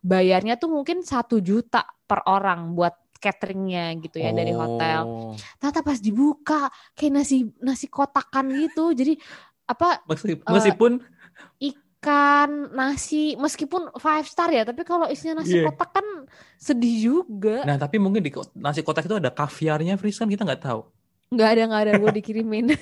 bayarnya 0.00 0.56
tuh 0.56 0.68
mungkin 0.68 1.00
satu 1.00 1.38
juta 1.38 1.86
per 2.02 2.26
orang 2.26 2.74
buat 2.74 2.92
cateringnya 3.16 3.96
gitu 3.96 4.20
ya 4.20 4.30
dari 4.30 4.52
hotel. 4.52 5.00
Oh. 5.02 5.32
Ternyata 5.56 5.80
pas 5.80 5.98
dibuka 5.98 6.68
kayak 6.92 7.12
nasi 7.14 7.48
nasi 7.58 7.86
kotakan 7.86 8.52
gitu. 8.52 8.92
Jadi 8.92 9.16
apa 9.64 10.04
Eh, 10.04 10.36
Meskipun 10.46 11.00
ikan 11.58 12.50
nasi 12.70 13.34
meskipun 13.34 13.90
five 13.96 14.26
star 14.26 14.52
ya, 14.52 14.62
tapi 14.62 14.84
kalau 14.84 15.08
isinya 15.08 15.42
nasi 15.42 15.58
Iya. 15.58 15.66
kotak 15.66 15.90
kan 15.90 16.06
sedih 16.54 16.96
juga. 17.02 17.64
Nah, 17.64 17.74
tapi 17.74 17.96
mungkin 17.96 18.20
di 18.20 18.30
nasi 18.54 18.84
kotak 18.84 19.08
itu 19.08 19.16
ada 19.16 19.32
kaviarnya, 19.32 19.96
Fris 19.96 20.14
kan 20.14 20.28
kita 20.28 20.44
nggak 20.44 20.62
tahu. 20.62 20.84
nggak 21.26 21.48
ada 21.50 21.62
nggak 21.66 21.82
ada 21.82 21.92
gue 21.98 22.10
dikirimin 22.22 22.70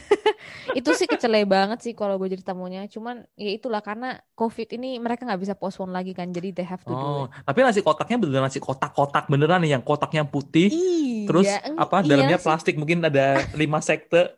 itu 0.75 0.91
sih 0.99 1.07
kecele 1.07 1.45
banget 1.47 1.79
sih 1.85 1.93
kalau 1.95 2.15
gue 2.21 2.29
jadi 2.35 2.45
tamunya 2.45 2.81
cuman 2.91 3.23
ya 3.39 3.51
itulah 3.55 3.81
karena 3.81 4.07
covid 4.35 4.69
ini 4.77 4.99
mereka 4.99 5.23
nggak 5.29 5.41
bisa 5.45 5.55
postpone 5.55 5.93
lagi 5.95 6.13
kan 6.19 6.29
jadi 6.31 6.49
they 6.57 6.67
have 6.67 6.83
to 6.85 6.95
do 6.95 7.07
Oh, 7.07 7.25
it 7.27 7.31
tapi 7.47 7.59
nasi 7.65 7.81
kotaknya 7.81 8.17
beneran 8.21 8.45
nasi 8.49 8.61
kotak-kotak 8.61 9.25
beneran 9.33 9.61
nih 9.65 9.71
yang 9.79 9.83
kotaknya 9.85 10.23
putih, 10.29 10.69
iya 10.69 11.27
terus 11.29 11.49
eng- 11.65 11.79
apa 11.81 11.97
iya 12.05 12.09
dalamnya 12.11 12.37
sih. 12.39 12.45
plastik 12.45 12.75
mungkin 12.77 12.99
ada 13.09 13.49
lima 13.57 13.79
sekte, 13.81 14.37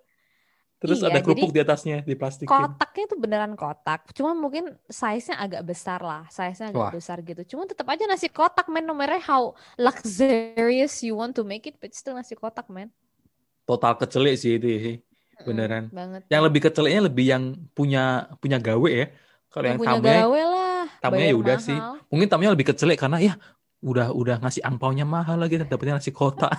terus 0.79 1.03
Iya, 1.03 1.09
ada 1.11 1.19
kerupuk 1.25 1.51
di 1.51 1.61
atasnya 1.64 1.97
di 2.07 2.14
plastikin. 2.14 2.53
kotaknya 2.53 3.05
tuh 3.11 3.19
beneran 3.19 3.53
kotak 3.59 4.01
cuma 4.14 4.31
mungkin 4.37 4.64
size 4.87 5.33
nya 5.33 5.37
agak 5.42 5.62
besar 5.66 6.01
lah 6.05 6.23
size 6.31 6.59
nya 6.62 6.69
Wah. 6.71 6.92
agak 6.92 7.03
besar 7.03 7.16
gitu 7.27 7.42
cuman 7.57 7.66
tetap 7.66 7.87
aja 7.90 8.05
nasi 8.07 8.29
kotak 8.31 8.66
men 8.71 8.85
no 8.87 8.95
matter 8.95 9.19
how 9.19 9.51
luxurious 9.81 11.03
you 11.03 11.19
want 11.19 11.35
to 11.35 11.42
make 11.42 11.66
it 11.66 11.75
but 11.83 11.90
still 11.97 12.14
nasi 12.14 12.37
kotak 12.38 12.69
men 12.71 12.92
Total 13.66 13.92
kecelik 13.99 14.35
sih 14.38 14.53
itu 14.62 14.69
sih. 14.85 14.95
Mm-mm, 15.46 15.54
Beneran. 15.54 15.85
banget 15.94 16.20
Yang 16.26 16.42
lebih 16.50 16.61
keceliknya 16.66 17.00
lebih 17.06 17.26
yang 17.30 17.44
punya 17.70 18.04
punya 18.42 18.59
gawe 18.59 18.90
ya. 18.90 19.06
Kalau 19.46 19.64
yang 19.64 19.78
punya 19.78 19.96
tamunya 19.96 20.20
gawe 20.20 20.40
lah 20.44 20.85
tamunya 20.98 21.26
ya 21.30 21.37
udah 21.37 21.56
sih. 21.56 21.78
mungkin 22.11 22.26
tamunya 22.26 22.50
lebih 22.52 22.66
kecelik 22.74 22.98
karena 22.98 23.18
ya 23.22 23.35
udah 23.80 24.11
udah 24.11 24.37
ngasih 24.42 24.62
angpaunya 24.64 25.06
mahal 25.06 25.38
lagi 25.38 25.56
dapetnya 25.56 25.96
nasi 25.96 26.11
kotak. 26.11 26.50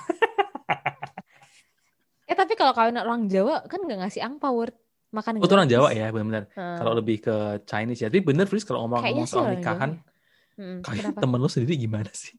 eh 2.28 2.36
tapi 2.36 2.54
kalau 2.56 2.72
kawin 2.76 2.96
orang 3.00 3.28
Jawa 3.28 3.64
kan 3.68 3.84
nggak 3.84 4.00
ngasih 4.08 4.24
angpau 4.24 4.56
Word. 4.56 4.76
makan 5.08 5.40
Oh, 5.40 5.48
itu 5.48 5.56
orang. 5.56 5.72
Jawa 5.72 5.90
ya 5.96 6.12
benar-benar. 6.12 6.52
Hmm. 6.52 6.78
Kalau 6.84 6.92
lebih 7.00 7.24
ke 7.24 7.36
Chinese 7.64 8.04
ya. 8.04 8.12
Tapi 8.12 8.28
bener 8.28 8.44
Fris 8.44 8.68
kalau 8.68 8.84
ngomong-ngomong 8.86 9.24
soal 9.24 9.56
nikahan, 9.56 10.04
Mm, 10.58 10.82
kayak 10.82 11.14
kenapa? 11.14 11.22
temen 11.22 11.38
lu 11.38 11.48
sendiri 11.48 11.74
gimana 11.78 12.10
sih? 12.18 12.34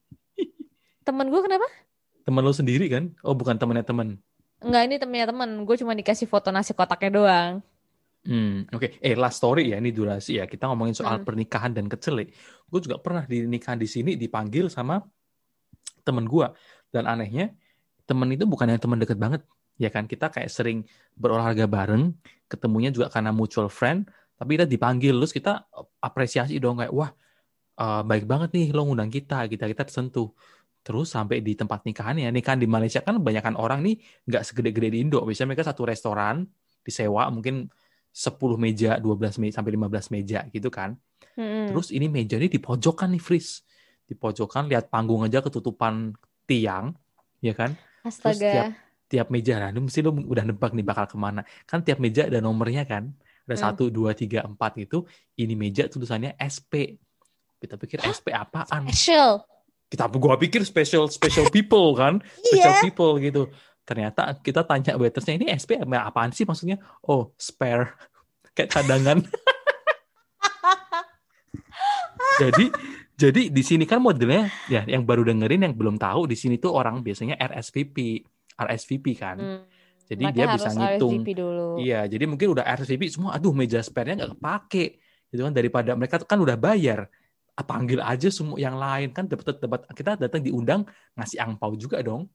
Temen 1.06 1.30
gue 1.30 1.38
kenapa? 1.38 1.64
Temen 2.26 2.42
lu 2.42 2.50
sendiri 2.50 2.90
kan? 2.90 3.14
Oh 3.22 3.32
bukan 3.32 3.56
temennya 3.56 3.86
temen. 3.86 4.18
Enggak, 4.58 4.82
ini 4.90 4.96
temennya 4.98 5.26
temen. 5.30 5.50
Gue 5.62 5.76
cuma 5.78 5.94
dikasih 5.94 6.26
foto 6.26 6.50
nasi 6.50 6.74
kotaknya 6.74 7.10
doang. 7.14 7.52
Hmm, 8.26 8.66
oke. 8.74 8.98
Eh, 8.98 9.14
last 9.14 9.38
story 9.38 9.70
ya, 9.70 9.78
ini 9.78 9.94
durasi 9.94 10.42
ya. 10.42 10.44
Kita 10.50 10.66
ngomongin 10.68 10.98
soal 10.98 11.22
Hmm. 11.22 11.26
pernikahan 11.26 11.70
dan 11.72 11.86
kecelik. 11.86 12.34
Gue 12.66 12.80
juga 12.82 12.98
pernah 12.98 13.22
di 13.24 13.46
nikahan 13.46 13.78
di 13.78 13.86
sini 13.86 14.18
dipanggil 14.18 14.66
sama 14.68 15.00
temen 16.02 16.26
gue. 16.26 16.46
Dan 16.90 17.06
anehnya, 17.06 17.54
temen 18.04 18.28
itu 18.34 18.44
bukan 18.44 18.68
yang 18.68 18.80
temen 18.82 18.98
deket 18.98 19.16
banget. 19.16 19.46
Ya 19.78 19.94
kan, 19.94 20.10
kita 20.10 20.28
kayak 20.34 20.50
sering 20.50 20.82
berolahraga 21.14 21.70
bareng, 21.70 22.10
ketemunya 22.50 22.90
juga 22.90 23.06
karena 23.14 23.30
mutual 23.30 23.70
friend, 23.70 24.10
tapi 24.34 24.58
kita 24.58 24.66
dipanggil, 24.66 25.14
terus 25.14 25.30
kita 25.30 25.70
apresiasi 26.02 26.58
dong 26.58 26.82
kayak, 26.82 26.90
wah, 26.90 27.14
eh, 27.78 28.02
baik 28.02 28.26
banget 28.26 28.50
nih 28.58 28.66
lo 28.74 28.90
ngundang 28.90 29.06
kita, 29.06 29.46
kita 29.46 29.70
kita 29.70 29.82
tersentuh. 29.86 30.34
Terus 30.88 31.12
sampai 31.12 31.44
di 31.44 31.52
tempat 31.52 31.84
nikahannya, 31.84 32.32
nikahan 32.32 32.56
di 32.56 32.64
Malaysia 32.64 33.04
kan 33.04 33.20
kebanyakan 33.20 33.60
orang 33.60 33.84
nih 33.84 34.00
nggak 34.24 34.40
segede-gede 34.40 34.88
di 34.96 34.98
Indo. 35.04 35.20
Biasanya 35.20 35.52
mereka 35.52 35.68
satu 35.68 35.84
restoran 35.84 36.48
disewa 36.80 37.28
mungkin 37.28 37.68
10 38.08 38.56
meja, 38.56 38.96
12 38.96 39.36
meja 39.36 39.60
sampai 39.60 39.76
15 39.76 40.08
meja 40.08 40.48
gitu 40.48 40.72
kan. 40.72 40.96
Mm-mm. 41.36 41.68
Terus 41.68 41.92
ini 41.92 42.08
meja 42.08 42.40
ini 42.40 42.48
di 42.48 42.56
pojokan 42.56 43.12
nih, 43.12 43.20
Fris. 43.20 43.60
Di 44.08 44.16
pojokan 44.16 44.64
lihat 44.64 44.88
panggung 44.88 45.20
aja 45.20 45.44
ketutupan 45.44 46.16
tiang, 46.48 46.96
ya 47.44 47.52
kan? 47.52 47.76
Astaga. 48.00 48.40
tiap- 48.40 48.76
Tiap 49.08 49.28
meja, 49.32 49.56
nah 49.56 49.72
lu 49.72 49.88
mesti 49.88 50.04
lu 50.04 50.12
udah 50.12 50.44
nebak 50.44 50.76
nih 50.76 50.84
bakal 50.84 51.08
ke 51.08 51.16
mana. 51.16 51.40
Kan 51.64 51.80
tiap 51.80 51.96
meja 51.96 52.28
ada 52.28 52.40
nomornya 52.40 52.84
kan? 52.84 53.08
Ada 53.44 53.56
Hmm. 53.56 53.64
satu, 53.72 53.88
dua, 53.88 54.12
tiga, 54.12 54.44
empat 54.44 54.76
gitu. 54.76 55.08
Ini 55.32 55.56
meja 55.56 55.88
tulisannya 55.88 56.36
SP. 56.36 57.00
Kita 57.56 57.80
pikir 57.80 58.04
SP 58.04 58.32
apaan? 58.32 58.84
Special. 58.88 59.48
Kita 59.88 60.04
gua 60.12 60.36
pikir 60.36 60.62
special 60.62 61.08
special 61.08 61.48
people 61.48 61.96
kan? 61.96 62.20
Special 62.44 62.74
Iya. 62.76 62.82
people 62.84 63.16
gitu. 63.18 63.42
Ternyata 63.82 64.36
kita 64.38 64.62
tanya 64.62 64.94
waitersnya 65.00 65.40
ini 65.40 65.48
SP 65.48 65.80
apa- 65.80 66.04
apaan 66.04 66.28
sih 66.28 66.44
maksudnya? 66.44 66.76
Oh, 67.02 67.32
spare. 67.40 67.96
Kayak 68.54 68.76
cadangan. 68.76 69.18
jadi 72.40 72.64
jadi 73.18 73.50
di 73.50 73.62
sini 73.66 73.82
kan 73.82 73.98
modelnya 73.98 74.46
ya 74.70 74.86
yang 74.86 75.02
baru 75.02 75.26
dengerin 75.26 75.66
yang 75.66 75.74
belum 75.74 75.98
tahu 75.98 76.30
di 76.30 76.38
sini 76.38 76.54
tuh 76.60 76.70
orang 76.70 77.02
biasanya 77.02 77.34
RSVP, 77.34 78.22
RSVP 78.54 79.06
kan. 79.18 79.36
Hmm. 79.40 79.62
Jadi 80.08 80.24
Makanya 80.24 80.36
dia 80.36 80.44
harus 80.48 80.62
bisa 80.62 80.70
ngitung. 80.72 81.12
RSVP 81.20 81.28
dulu. 81.36 81.68
Iya, 81.82 82.00
jadi 82.08 82.24
mungkin 82.24 82.48
udah 82.56 82.64
RSVP 82.64 83.02
semua, 83.12 83.36
aduh 83.36 83.52
meja 83.52 83.82
spare-nya 83.82 84.24
nggak 84.24 84.32
kepake. 84.38 84.86
Gitu 85.28 85.40
kan 85.44 85.52
daripada 85.52 85.92
mereka 85.92 86.16
tuh 86.16 86.24
kan 86.24 86.40
udah 86.40 86.56
bayar. 86.56 87.12
Ah, 87.58 87.66
Panggil 87.66 87.98
aja 87.98 88.30
semua 88.30 88.54
yang 88.54 88.78
lain 88.78 89.10
kan 89.10 89.26
dapat 89.26 89.58
dapat 89.58 89.82
kita 89.90 90.14
datang 90.14 90.46
diundang 90.46 90.86
ngasih 91.18 91.42
angpau 91.42 91.74
juga 91.74 91.98
dong. 91.98 92.30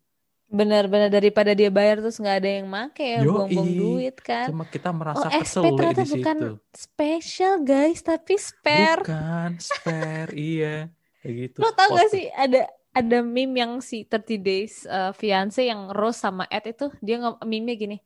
Bener-bener 0.51 1.07
daripada 1.07 1.55
dia 1.55 1.71
bayar 1.71 2.03
terus 2.03 2.19
nggak 2.19 2.37
ada 2.43 2.49
yang 2.59 2.67
make 2.67 2.99
ya, 2.99 3.23
buang-buang 3.23 3.71
duit 3.71 4.19
kan. 4.19 4.51
Cuma 4.51 4.67
kita 4.67 4.91
merasa 4.91 5.25
Oh, 5.25 5.31
SP 5.31 5.39
kesel 5.47 5.63
ternyata 5.73 6.03
di 6.03 6.05
situ. 6.05 6.17
bukan 6.19 6.37
Special 6.75 7.53
guys, 7.63 7.99
tapi 8.03 8.33
spare. 8.35 9.01
Bukan 9.01 9.49
spare, 9.57 10.31
iya. 10.51 10.91
Kayak 11.23 11.33
gitu. 11.39 11.57
Lo 11.63 11.71
tau 11.71 11.89
gak 11.95 12.11
sih 12.11 12.27
ada 12.35 12.67
ada 12.93 13.17
meme 13.25 13.55
yang 13.57 13.79
si 13.79 14.03
30 14.05 14.43
Days 14.43 14.83
uh, 14.85 15.15
fiance 15.15 15.63
yang 15.63 15.89
Rose 15.89 16.19
sama 16.19 16.45
Ed 16.51 16.67
itu 16.67 16.91
dia 16.99 17.17
nge 17.17 17.39
meme-nya 17.41 17.75
gini. 17.79 17.97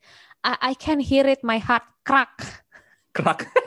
I, 0.45 0.71
I 0.71 0.73
can 0.77 1.01
hear 1.01 1.25
it 1.25 1.41
my 1.41 1.57
heart 1.57 1.83
crack. 2.05 2.63
Kerak. 3.11 3.49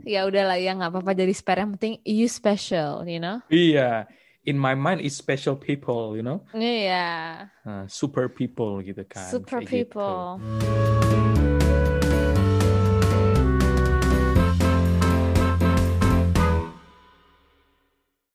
Ya 0.00 0.24
udahlah 0.24 0.56
ya 0.56 0.72
nggak 0.72 0.88
apa-apa 0.88 1.12
jadi 1.12 1.32
spare 1.36 1.60
yang 1.62 1.76
penting 1.76 2.00
you 2.08 2.26
special, 2.26 3.04
you 3.04 3.20
know. 3.20 3.44
Iya. 3.52 4.08
In 4.42 4.58
my 4.58 4.74
mind 4.74 4.98
is 5.06 5.14
special 5.14 5.54
people, 5.54 6.18
you 6.18 6.24
know. 6.26 6.42
Iya, 6.50 7.46
Nah, 7.62 7.86
super 7.86 8.26
people 8.26 8.82
gitu 8.82 9.06
kan. 9.06 9.30
super 9.30 9.62
gitu. 9.62 9.94
people. 9.94 11.41